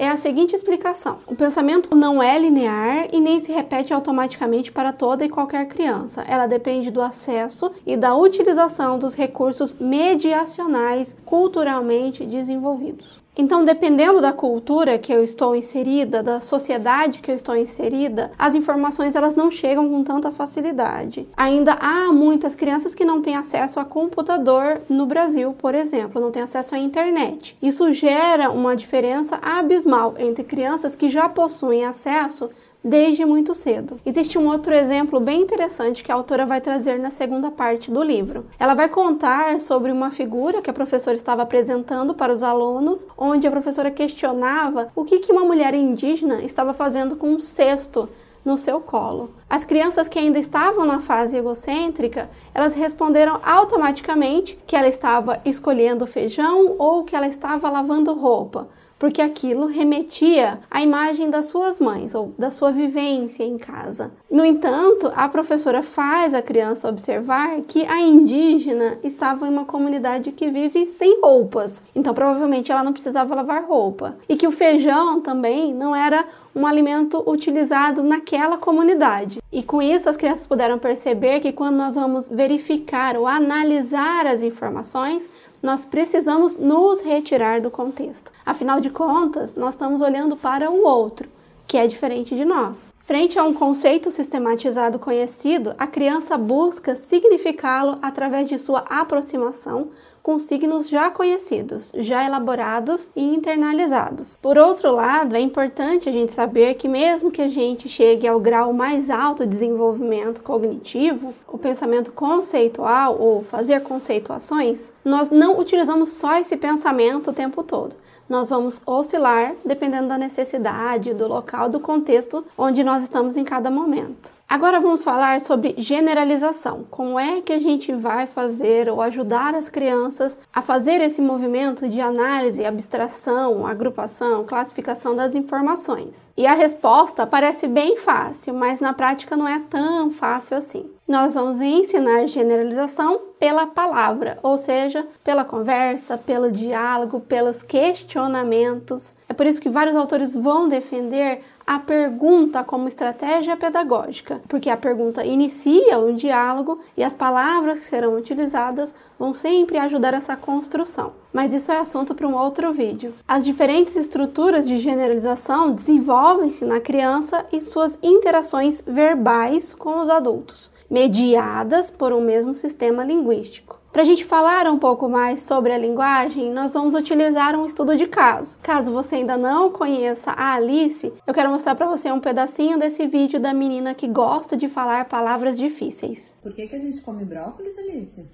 é 0.00 0.08
a 0.08 0.16
seguinte 0.16 0.54
explicação: 0.54 1.18
o 1.26 1.36
pensamento 1.36 1.94
não 1.94 2.22
é 2.22 2.38
linear 2.38 3.08
e 3.12 3.20
nem 3.20 3.38
se 3.38 3.52
repete 3.52 3.92
automaticamente 3.92 4.72
para 4.72 4.94
toda 4.94 5.26
e 5.26 5.28
qualquer 5.28 5.66
criança. 5.68 6.22
Ela 6.26 6.46
depende 6.46 6.90
do 6.90 7.02
acesso 7.02 7.70
e 7.86 7.98
da 7.98 8.14
utilização 8.14 8.98
dos 8.98 9.14
recursos 9.14 9.74
mediacionais 9.74 11.14
culturalmente 11.26 12.24
desenvolvidos. 12.24 13.19
Então, 13.36 13.64
dependendo 13.64 14.20
da 14.20 14.32
cultura 14.32 14.98
que 14.98 15.12
eu 15.12 15.22
estou 15.22 15.54
inserida, 15.54 16.22
da 16.22 16.40
sociedade 16.40 17.20
que 17.20 17.30
eu 17.30 17.34
estou 17.34 17.56
inserida, 17.56 18.32
as 18.38 18.54
informações 18.54 19.14
elas 19.14 19.36
não 19.36 19.50
chegam 19.50 19.88
com 19.88 20.02
tanta 20.02 20.30
facilidade. 20.30 21.26
Ainda 21.36 21.74
há 21.74 22.12
muitas 22.12 22.54
crianças 22.54 22.94
que 22.94 23.04
não 23.04 23.22
têm 23.22 23.36
acesso 23.36 23.78
a 23.78 23.84
computador 23.84 24.80
no 24.88 25.06
Brasil, 25.06 25.54
por 25.56 25.74
exemplo, 25.74 26.20
não 26.20 26.30
têm 26.30 26.42
acesso 26.42 26.74
à 26.74 26.78
internet. 26.78 27.56
Isso 27.62 27.92
gera 27.92 28.50
uma 28.50 28.74
diferença 28.74 29.38
abismal 29.40 30.14
entre 30.18 30.44
crianças 30.44 30.94
que 30.94 31.08
já 31.08 31.28
possuem 31.28 31.84
acesso 31.84 32.50
desde 32.82 33.24
muito 33.24 33.54
cedo. 33.54 34.00
Existe 34.04 34.38
um 34.38 34.48
outro 34.48 34.74
exemplo 34.74 35.20
bem 35.20 35.42
interessante 35.42 36.02
que 36.02 36.10
a 36.10 36.14
autora 36.14 36.46
vai 36.46 36.60
trazer 36.60 36.98
na 36.98 37.10
segunda 37.10 37.50
parte 37.50 37.90
do 37.90 38.02
livro. 38.02 38.46
Ela 38.58 38.74
vai 38.74 38.88
contar 38.88 39.60
sobre 39.60 39.92
uma 39.92 40.10
figura 40.10 40.62
que 40.62 40.70
a 40.70 40.74
professora 40.74 41.16
estava 41.16 41.42
apresentando 41.42 42.14
para 42.14 42.32
os 42.32 42.42
alunos, 42.42 43.06
onde 43.16 43.46
a 43.46 43.50
professora 43.50 43.90
questionava 43.90 44.90
o 44.94 45.04
que, 45.04 45.20
uma 45.30 45.44
mulher 45.44 45.74
indígena 45.74 46.42
estava 46.42 46.74
fazendo 46.74 47.14
com 47.14 47.28
um 47.28 47.38
cesto 47.38 48.08
no 48.44 48.56
seu 48.56 48.80
colo. 48.80 49.30
As 49.48 49.64
crianças 49.64 50.08
que 50.08 50.18
ainda 50.18 50.38
estavam 50.38 50.86
na 50.86 50.98
fase 50.98 51.36
egocêntrica, 51.36 52.30
elas 52.54 52.74
responderam 52.74 53.38
automaticamente 53.42 54.58
que 54.66 54.74
ela 54.74 54.88
estava 54.88 55.40
escolhendo 55.44 56.06
feijão 56.06 56.74
ou 56.78 57.04
que 57.04 57.14
ela 57.14 57.28
estava 57.28 57.68
lavando 57.68 58.14
roupa 58.14 58.68
porque 59.00 59.22
aquilo 59.22 59.66
remetia 59.66 60.60
à 60.70 60.82
imagem 60.82 61.30
das 61.30 61.46
suas 61.46 61.80
mães 61.80 62.14
ou 62.14 62.34
da 62.38 62.50
sua 62.50 62.70
vivência 62.70 63.42
em 63.42 63.56
casa. 63.56 64.12
No 64.30 64.44
entanto, 64.44 65.10
a 65.16 65.26
professora 65.26 65.82
faz 65.82 66.34
a 66.34 66.42
criança 66.42 66.86
observar 66.86 67.62
que 67.66 67.84
a 67.86 67.98
indígena 67.98 68.98
estava 69.02 69.48
em 69.48 69.50
uma 69.50 69.64
comunidade 69.64 70.32
que 70.32 70.50
vive 70.50 70.86
sem 70.86 71.18
roupas, 71.22 71.82
então 71.96 72.12
provavelmente 72.12 72.70
ela 72.70 72.84
não 72.84 72.92
precisava 72.92 73.34
lavar 73.34 73.64
roupa, 73.64 74.18
e 74.28 74.36
que 74.36 74.46
o 74.46 74.52
feijão 74.52 75.22
também 75.22 75.72
não 75.72 75.96
era 75.96 76.26
um 76.54 76.66
alimento 76.66 77.22
utilizado 77.26 78.02
naquela 78.02 78.58
comunidade. 78.58 79.40
E 79.50 79.62
com 79.62 79.80
isso 79.80 80.10
as 80.10 80.16
crianças 80.16 80.46
puderam 80.46 80.78
perceber 80.78 81.40
que 81.40 81.52
quando 81.52 81.76
nós 81.76 81.94
vamos 81.94 82.28
verificar 82.28 83.16
ou 83.16 83.26
analisar 83.26 84.26
as 84.26 84.42
informações, 84.42 85.30
nós 85.62 85.84
precisamos 85.84 86.56
nos 86.56 87.02
retirar 87.02 87.60
do 87.60 87.70
contexto. 87.70 88.32
Afinal 88.44 88.80
de 88.80 88.90
contas, 88.90 89.54
nós 89.54 89.70
estamos 89.70 90.00
olhando 90.00 90.36
para 90.36 90.70
o 90.70 90.84
outro, 90.84 91.28
que 91.66 91.76
é 91.76 91.86
diferente 91.86 92.34
de 92.34 92.44
nós. 92.44 92.92
Frente 92.98 93.38
a 93.38 93.44
um 93.44 93.54
conceito 93.54 94.10
sistematizado 94.10 94.98
conhecido, 94.98 95.74
a 95.78 95.86
criança 95.86 96.36
busca 96.38 96.96
significá-lo 96.96 97.98
através 98.02 98.48
de 98.48 98.58
sua 98.58 98.80
aproximação 98.80 99.90
com 100.30 100.38
signos 100.38 100.88
já 100.88 101.10
conhecidos, 101.10 101.90
já 101.92 102.24
elaborados 102.24 103.10
e 103.16 103.34
internalizados. 103.34 104.38
Por 104.40 104.56
outro 104.56 104.92
lado, 104.92 105.34
é 105.34 105.40
importante 105.40 106.08
a 106.08 106.12
gente 106.12 106.30
saber 106.30 106.74
que, 106.74 106.86
mesmo 106.86 107.32
que 107.32 107.42
a 107.42 107.48
gente 107.48 107.88
chegue 107.88 108.28
ao 108.28 108.38
grau 108.38 108.72
mais 108.72 109.10
alto 109.10 109.42
de 109.42 109.48
desenvolvimento 109.48 110.40
cognitivo, 110.40 111.34
o 111.48 111.58
pensamento 111.58 112.12
conceitual 112.12 113.16
ou 113.18 113.42
fazer 113.42 113.80
conceituações, 113.80 114.92
nós 115.04 115.30
não 115.30 115.58
utilizamos 115.58 116.10
só 116.10 116.38
esse 116.38 116.56
pensamento 116.56 117.30
o 117.30 117.34
tempo 117.34 117.64
todo. 117.64 117.96
Nós 118.30 118.48
vamos 118.48 118.80
oscilar 118.86 119.56
dependendo 119.64 120.06
da 120.06 120.16
necessidade, 120.16 121.12
do 121.12 121.26
local, 121.26 121.68
do 121.68 121.80
contexto 121.80 122.44
onde 122.56 122.84
nós 122.84 123.02
estamos 123.02 123.36
em 123.36 123.42
cada 123.42 123.72
momento. 123.72 124.38
Agora 124.50 124.80
vamos 124.80 125.04
falar 125.04 125.40
sobre 125.40 125.76
generalização. 125.78 126.84
Como 126.90 127.18
é 127.18 127.40
que 127.40 127.52
a 127.52 127.60
gente 127.60 127.92
vai 127.92 128.26
fazer 128.26 128.88
ou 128.88 129.00
ajudar 129.00 129.54
as 129.54 129.68
crianças 129.68 130.36
a 130.52 130.60
fazer 130.60 131.00
esse 131.00 131.22
movimento 131.22 131.88
de 131.88 132.00
análise, 132.00 132.64
abstração, 132.64 133.64
agrupação, 133.64 134.44
classificação 134.44 135.14
das 135.14 135.36
informações? 135.36 136.32
E 136.36 136.46
a 136.46 136.54
resposta 136.54 137.26
parece 137.26 137.68
bem 137.68 137.96
fácil, 137.96 138.54
mas 138.54 138.80
na 138.80 138.92
prática 138.92 139.36
não 139.36 139.46
é 139.46 139.60
tão 139.70 140.10
fácil 140.10 140.56
assim. 140.56 140.90
Nós 141.10 141.34
vamos 141.34 141.60
ensinar 141.60 142.24
generalização 142.28 143.20
pela 143.36 143.66
palavra, 143.66 144.38
ou 144.44 144.56
seja, 144.56 145.04
pela 145.24 145.44
conversa, 145.44 146.16
pelo 146.16 146.52
diálogo, 146.52 147.18
pelos 147.18 147.64
questionamentos. 147.64 149.14
É 149.28 149.32
por 149.32 149.44
isso 149.44 149.60
que 149.60 149.68
vários 149.68 149.96
autores 149.96 150.36
vão 150.36 150.68
defender 150.68 151.40
a 151.70 151.78
pergunta 151.78 152.64
como 152.64 152.88
estratégia 152.88 153.56
pedagógica, 153.56 154.42
porque 154.48 154.68
a 154.68 154.76
pergunta 154.76 155.24
inicia 155.24 156.00
o 156.00 156.12
diálogo 156.12 156.80
e 156.96 157.04
as 157.04 157.14
palavras 157.14 157.78
que 157.78 157.84
serão 157.84 158.16
utilizadas 158.16 158.92
vão 159.16 159.32
sempre 159.32 159.78
ajudar 159.78 160.12
essa 160.12 160.36
construção. 160.36 161.12
Mas 161.32 161.54
isso 161.54 161.70
é 161.70 161.78
assunto 161.78 162.12
para 162.12 162.26
um 162.26 162.34
outro 162.34 162.72
vídeo. 162.72 163.14
As 163.28 163.44
diferentes 163.44 163.94
estruturas 163.94 164.66
de 164.66 164.78
generalização 164.78 165.70
desenvolvem-se 165.70 166.64
na 166.64 166.80
criança 166.80 167.46
e 167.52 167.60
suas 167.60 167.96
interações 168.02 168.82
verbais 168.84 169.72
com 169.72 170.00
os 170.00 170.10
adultos, 170.10 170.72
mediadas 170.90 171.88
por 171.88 172.12
um 172.12 172.20
mesmo 172.20 172.52
sistema 172.52 173.04
linguístico. 173.04 173.79
Para 173.92 174.02
a 174.02 174.04
gente 174.04 174.24
falar 174.24 174.68
um 174.68 174.78
pouco 174.78 175.08
mais 175.08 175.42
sobre 175.42 175.72
a 175.72 175.78
linguagem, 175.78 176.52
nós 176.52 176.74
vamos 176.74 176.94
utilizar 176.94 177.56
um 177.56 177.66
estudo 177.66 177.96
de 177.96 178.06
caso. 178.06 178.56
Caso 178.58 178.92
você 178.92 179.16
ainda 179.16 179.36
não 179.36 179.72
conheça 179.72 180.30
a 180.30 180.54
Alice, 180.54 181.12
eu 181.26 181.34
quero 181.34 181.50
mostrar 181.50 181.74
para 181.74 181.88
você 181.88 182.10
um 182.12 182.20
pedacinho 182.20 182.78
desse 182.78 183.08
vídeo 183.08 183.40
da 183.40 183.52
menina 183.52 183.92
que 183.92 184.06
gosta 184.06 184.56
de 184.56 184.68
falar 184.68 185.06
palavras 185.06 185.58
difíceis. 185.58 186.36
Por 186.40 186.52
que, 186.54 186.68
que 186.68 186.76
a 186.76 186.78
gente 186.78 187.00
come 187.00 187.24
brócolis, 187.24 187.76
Alice? 187.78 188.24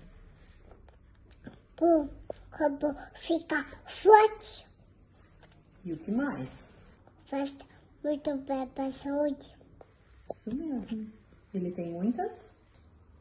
Por 1.74 2.06
quando 2.54 2.94
fica 3.14 3.64
forte. 3.86 4.66
E 5.86 5.92
o 5.94 5.96
que 5.96 6.10
mais? 6.10 6.48
Faz 7.30 7.56
muito 8.04 8.36
bem 8.36 8.66
para 8.74 8.84
a 8.84 8.92
saúde. 8.92 9.56
Isso 10.30 10.54
mesmo. 10.54 11.10
Ele 11.54 11.70
tem 11.70 11.92
muitas 11.92 12.56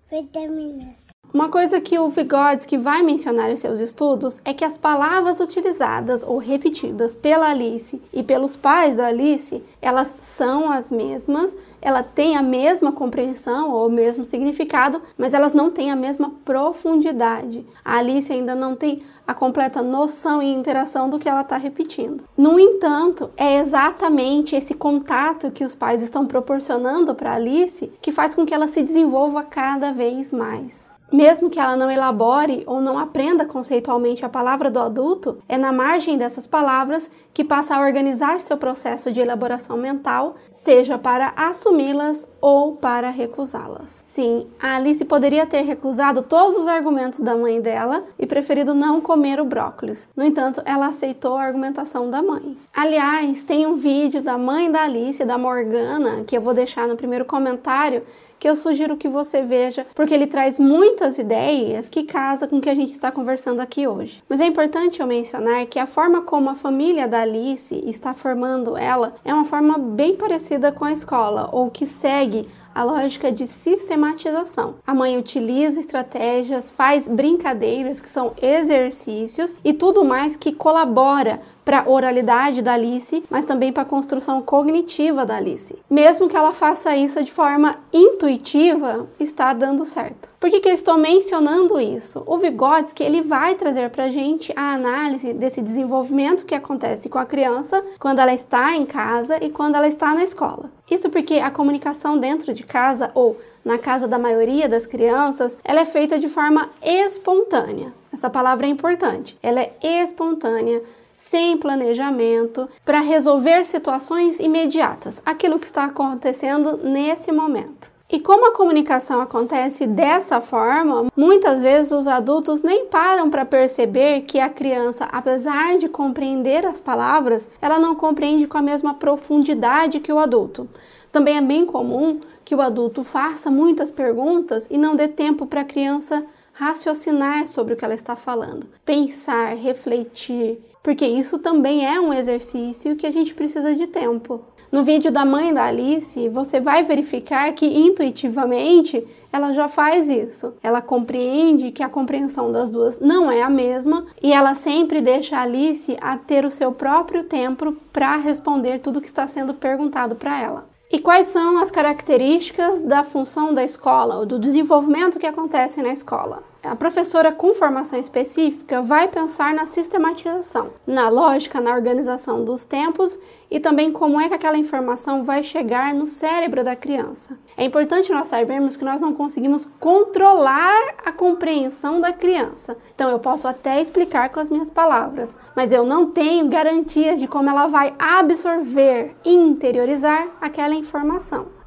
Vitaminas. 0.09 1.14
Uma 1.33 1.49
coisa 1.49 1.81
que 1.81 1.99
o 1.99 2.07
Vygotsky 2.07 2.77
vai 2.77 3.03
mencionar 3.03 3.49
em 3.49 3.57
seus 3.57 3.81
estudos 3.81 4.41
é 4.45 4.53
que 4.53 4.63
as 4.63 4.77
palavras 4.77 5.41
utilizadas 5.41 6.23
ou 6.23 6.37
repetidas 6.37 7.13
pela 7.13 7.49
Alice 7.49 8.01
e 8.13 8.23
pelos 8.23 8.55
pais 8.55 8.95
da 8.95 9.07
Alice, 9.07 9.61
elas 9.81 10.15
são 10.19 10.71
as 10.71 10.89
mesmas, 10.89 11.55
ela 11.81 12.01
tem 12.01 12.37
a 12.37 12.41
mesma 12.41 12.93
compreensão 12.93 13.69
ou 13.69 13.87
o 13.87 13.91
mesmo 13.91 14.23
significado, 14.23 15.01
mas 15.17 15.33
elas 15.33 15.51
não 15.51 15.69
têm 15.69 15.91
a 15.91 15.95
mesma 15.95 16.31
profundidade. 16.45 17.65
A 17.83 17.97
Alice 17.97 18.31
ainda 18.31 18.55
não 18.55 18.75
tem 18.75 19.03
a 19.27 19.33
completa 19.33 19.81
noção 19.81 20.41
e 20.41 20.53
interação 20.53 21.09
do 21.09 21.19
que 21.19 21.27
ela 21.27 21.41
está 21.41 21.57
repetindo. 21.57 22.23
No 22.37 22.59
entanto, 22.59 23.29
é 23.35 23.59
exatamente 23.59 24.55
esse 24.55 24.73
contato 24.73 25.51
que 25.51 25.63
os 25.63 25.75
pais 25.75 26.01
estão 26.01 26.25
proporcionando 26.25 27.13
para 27.13 27.33
Alice 27.33 27.91
que 28.01 28.11
faz 28.11 28.35
com 28.35 28.45
que 28.45 28.53
ela 28.53 28.67
se 28.67 28.81
desenvolva 28.81 29.43
cada 29.43 29.91
vez 29.91 30.31
mais. 30.31 30.94
Mesmo 31.11 31.49
que 31.49 31.59
ela 31.59 31.75
não 31.75 31.89
elabore 31.89 32.63
ou 32.65 32.81
não 32.81 32.97
aprenda 32.97 33.45
conceitualmente 33.45 34.25
a 34.25 34.29
palavra 34.29 34.71
do 34.71 34.79
adulto, 34.79 35.37
é 35.47 35.57
na 35.57 35.71
margem 35.71 36.17
dessas 36.17 36.47
palavras 36.47 37.09
que 37.33 37.43
passa 37.43 37.75
a 37.75 37.81
organizar 37.81 38.41
seu 38.41 38.57
processo 38.57 39.11
de 39.11 39.19
elaboração 39.19 39.77
mental, 39.77 40.35
seja 40.51 40.97
para 40.97 41.33
assumi-las 41.35 42.27
ou 42.41 42.75
para 42.75 43.09
recusá-las. 43.09 44.03
Sim, 44.05 44.47
a 44.61 44.75
Alice 44.75 45.03
poderia 45.05 45.45
ter 45.45 45.61
recusado 45.61 46.21
todos 46.21 46.57
os 46.57 46.67
argumentos 46.67 47.19
da 47.19 47.35
mãe 47.35 47.61
dela 47.61 48.03
e 48.17 48.25
preferido 48.25 48.73
não 48.73 48.99
comer 48.99 49.39
o 49.39 49.45
brócolis. 49.45 50.09
No 50.15 50.23
entanto, 50.23 50.61
ela 50.65 50.87
aceitou 50.87 51.37
a 51.37 51.43
argumentação 51.43 52.09
da 52.09 52.21
mãe. 52.21 52.57
Aliás, 52.73 53.43
tem 53.43 53.65
um 53.65 53.75
vídeo 53.75 54.21
da 54.21 54.37
mãe 54.37 54.71
da 54.71 54.83
Alice, 54.83 55.23
da 55.23 55.37
Morgana, 55.37 56.23
que 56.25 56.35
eu 56.35 56.41
vou 56.41 56.53
deixar 56.53 56.87
no 56.87 56.95
primeiro 56.95 57.25
comentário, 57.25 58.03
que 58.45 58.49
eu 58.49 58.55
sugiro 58.55 58.95
que 58.95 59.07
você 59.07 59.41
veja, 59.41 59.87
porque 59.95 60.13
ele 60.13 60.27
traz 60.27 60.59
muitas 60.59 61.17
ideias 61.17 61.89
que 61.89 62.03
casa 62.03 62.47
com 62.47 62.57
o 62.57 62.61
que 62.61 62.69
a 62.69 62.75
gente 62.75 62.91
está 62.91 63.11
conversando 63.11 63.59
aqui 63.59 63.87
hoje. 63.87 64.23
Mas 64.29 64.39
é 64.39 64.45
importante 64.45 64.99
eu 64.99 65.07
mencionar 65.07 65.65
que 65.65 65.79
a 65.79 65.87
forma 65.87 66.21
como 66.21 66.51
a 66.51 66.53
família 66.53 67.07
da 67.07 67.21
Alice 67.21 67.73
está 67.87 68.13
formando 68.13 68.77
ela 68.77 69.15
é 69.25 69.33
uma 69.33 69.45
forma 69.45 69.79
bem 69.79 70.15
parecida 70.15 70.71
com 70.71 70.85
a 70.85 70.93
escola, 70.93 71.49
ou 71.51 71.71
que 71.71 71.87
segue 71.87 72.47
a 72.75 72.83
lógica 72.83 73.31
de 73.31 73.47
sistematização. 73.47 74.75
A 74.85 74.93
mãe 74.93 75.17
utiliza 75.17 75.79
estratégias, 75.79 76.69
faz 76.69 77.07
brincadeiras 77.07 78.01
que 78.01 78.09
são 78.09 78.33
exercícios 78.41 79.55
e 79.63 79.73
tudo 79.73 80.03
mais 80.03 80.35
que 80.35 80.51
colabora 80.51 81.39
para 81.63 81.79
a 81.79 81.89
oralidade 81.89 82.61
da 82.61 82.73
Alice, 82.73 83.23
mas 83.29 83.45
também 83.45 83.73
para 83.73 83.81
a 83.81 83.87
construção 83.87 84.41
cognitiva 84.41 85.25
da 85.25 85.37
Alice. 85.37 85.75
Mesmo 85.89 86.27
que 86.27 86.35
ela 86.35 86.53
faça 86.53 86.95
isso 86.95 87.23
de 87.23 87.31
forma 87.31 87.77
intuitiva, 87.91 89.07
está 89.19 89.51
dando 89.53 89.83
certo. 89.83 90.34
Por 90.45 90.51
que, 90.51 90.59
que 90.59 90.69
eu 90.69 90.75
estou 90.75 90.95
mencionando 90.95 91.79
isso? 91.79 92.21
O 92.27 92.37
Vygotsky 92.37 93.01
ele 93.01 93.23
vai 93.23 93.55
trazer 93.55 93.89
para 93.89 94.03
a 94.03 94.11
gente 94.11 94.53
a 94.55 94.75
análise 94.75 95.33
desse 95.33 95.59
desenvolvimento 95.59 96.45
que 96.45 96.53
acontece 96.53 97.09
com 97.09 97.17
a 97.17 97.25
criança 97.25 97.83
quando 97.97 98.19
ela 98.19 98.31
está 98.31 98.75
em 98.75 98.85
casa 98.85 99.43
e 99.43 99.49
quando 99.49 99.73
ela 99.73 99.87
está 99.87 100.13
na 100.13 100.23
escola. 100.23 100.69
Isso 100.87 101.09
porque 101.09 101.39
a 101.39 101.49
comunicação 101.49 102.19
dentro 102.19 102.53
de 102.53 102.61
casa 102.63 103.09
ou 103.15 103.35
na 103.65 103.79
casa 103.79 104.07
da 104.07 104.19
maioria 104.19 104.69
das 104.69 104.85
crianças, 104.85 105.57
ela 105.63 105.81
é 105.81 105.85
feita 105.85 106.19
de 106.19 106.29
forma 106.29 106.69
espontânea. 106.79 107.91
Essa 108.13 108.29
palavra 108.29 108.67
é 108.67 108.69
importante. 108.69 109.35
Ela 109.41 109.61
é 109.61 109.73
espontânea, 109.81 110.79
sem 111.15 111.57
planejamento, 111.57 112.69
para 112.85 112.99
resolver 112.99 113.65
situações 113.65 114.39
imediatas, 114.39 115.23
aquilo 115.25 115.57
que 115.57 115.65
está 115.65 115.85
acontecendo 115.85 116.77
nesse 116.83 117.31
momento. 117.31 117.94
E 118.07 118.19
como 118.19 118.47
a 118.47 118.53
comunicação 118.53 119.19
acontece 119.19 119.87
dessa 119.87 120.39
forma, 120.39 121.07
muitas 121.17 121.63
vezes 121.63 121.91
os 121.91 122.05
adultos 122.05 122.61
nem 122.61 122.85
param 122.85 123.31
para 123.31 123.43
perceber 123.43 124.21
que 124.21 124.39
a 124.39 124.47
criança, 124.47 125.05
apesar 125.11 125.79
de 125.79 125.89
compreender 125.89 126.67
as 126.67 126.79
palavras, 126.79 127.49
ela 127.59 127.79
não 127.79 127.95
compreende 127.95 128.45
com 128.45 128.59
a 128.59 128.61
mesma 128.61 128.93
profundidade 128.93 129.99
que 129.99 130.13
o 130.13 130.19
adulto. 130.19 130.69
Também 131.11 131.37
é 131.37 131.41
bem 131.41 131.65
comum 131.65 132.19
que 132.43 132.53
o 132.53 132.61
adulto 132.61 133.03
faça 133.03 133.49
muitas 133.49 133.89
perguntas 133.89 134.67
e 134.69 134.77
não 134.77 134.95
dê 134.95 135.07
tempo 135.07 135.47
para 135.47 135.61
a 135.61 135.65
criança 135.65 136.23
raciocinar 136.55 137.47
sobre 137.47 137.73
o 137.73 137.77
que 137.77 137.83
ela 137.83 137.93
está 137.93 138.15
falando, 138.15 138.67
pensar, 138.85 139.55
refletir, 139.55 140.57
porque 140.81 141.05
isso 141.05 141.37
também 141.39 141.85
é 141.85 141.99
um 141.99 142.13
exercício 142.13 142.95
que 142.95 143.05
a 143.05 143.11
gente 143.11 143.33
precisa 143.33 143.75
de 143.75 143.87
tempo. 143.87 144.41
No 144.71 144.83
vídeo 144.83 145.11
da 145.11 145.25
mãe 145.25 145.53
da 145.53 145.65
Alice, 145.65 146.29
você 146.29 146.59
vai 146.59 146.83
verificar 146.83 147.51
que 147.53 147.65
intuitivamente 147.65 149.05
ela 149.31 149.51
já 149.53 149.67
faz 149.67 150.09
isso. 150.09 150.53
Ela 150.61 150.81
compreende 150.81 151.71
que 151.71 151.83
a 151.83 151.89
compreensão 151.89 152.51
das 152.51 152.69
duas 152.69 152.99
não 152.99 153.31
é 153.31 153.41
a 153.41 153.49
mesma 153.49 154.05
e 154.21 154.33
ela 154.33 154.55
sempre 154.55 155.01
deixa 155.01 155.37
a 155.37 155.41
Alice 155.41 155.95
a 156.01 156.17
ter 156.17 156.45
o 156.45 156.51
seu 156.51 156.71
próprio 156.71 157.23
tempo 157.23 157.73
para 157.91 158.17
responder 158.17 158.79
tudo 158.79 159.01
que 159.01 159.07
está 159.07 159.27
sendo 159.27 159.53
perguntado 159.53 160.15
para 160.15 160.41
ela. 160.41 160.74
E 160.95 160.99
quais 160.99 161.27
são 161.27 161.57
as 161.57 161.69
características 161.69 162.81
da 162.81 163.03
função 163.03 163.53
da 163.53 163.65
escola, 163.65 164.25
do 164.25 164.39
desenvolvimento 164.39 165.19
que 165.19 165.25
acontece 165.25 165.83
na 165.83 165.91
escola? 165.91 166.41
A 166.65 166.75
professora 166.75 167.31
com 167.31 167.53
formação 167.53 167.99
específica 167.99 168.81
vai 168.81 169.07
pensar 169.07 169.53
na 169.53 169.67
sistematização, 169.67 170.71
na 170.87 171.09
lógica, 171.09 171.61
na 171.61 171.71
organização 171.71 172.43
dos 172.43 172.65
tempos 172.65 173.19
e 173.51 173.59
também 173.59 173.91
como 173.91 174.19
é 174.19 174.27
que 174.27 174.33
aquela 174.33 174.57
informação 174.57 175.23
vai 175.23 175.43
chegar 175.43 175.93
no 175.93 176.07
cérebro 176.07 176.63
da 176.63 176.75
criança. 176.75 177.37
É 177.55 177.63
importante 177.63 178.11
nós 178.11 178.29
sabermos 178.29 178.75
que 178.75 178.83
nós 178.83 178.99
não 178.99 179.13
conseguimos 179.13 179.69
controlar 179.79 180.95
a 181.05 181.11
compreensão 181.11 182.01
da 182.01 182.11
criança. 182.11 182.75
Então 182.95 183.11
eu 183.11 183.19
posso 183.19 183.47
até 183.47 183.79
explicar 183.79 184.29
com 184.29 184.39
as 184.39 184.49
minhas 184.49 184.71
palavras, 184.71 185.37
mas 185.55 185.71
eu 185.71 185.85
não 185.85 186.07
tenho 186.07 186.47
garantias 186.47 187.19
de 187.19 187.27
como 187.27 187.47
ela 187.47 187.67
vai 187.67 187.93
absorver 187.99 189.15
e 189.23 189.31
interiorizar 189.31 190.29
aquela 190.41 190.73
informação. 190.73 190.84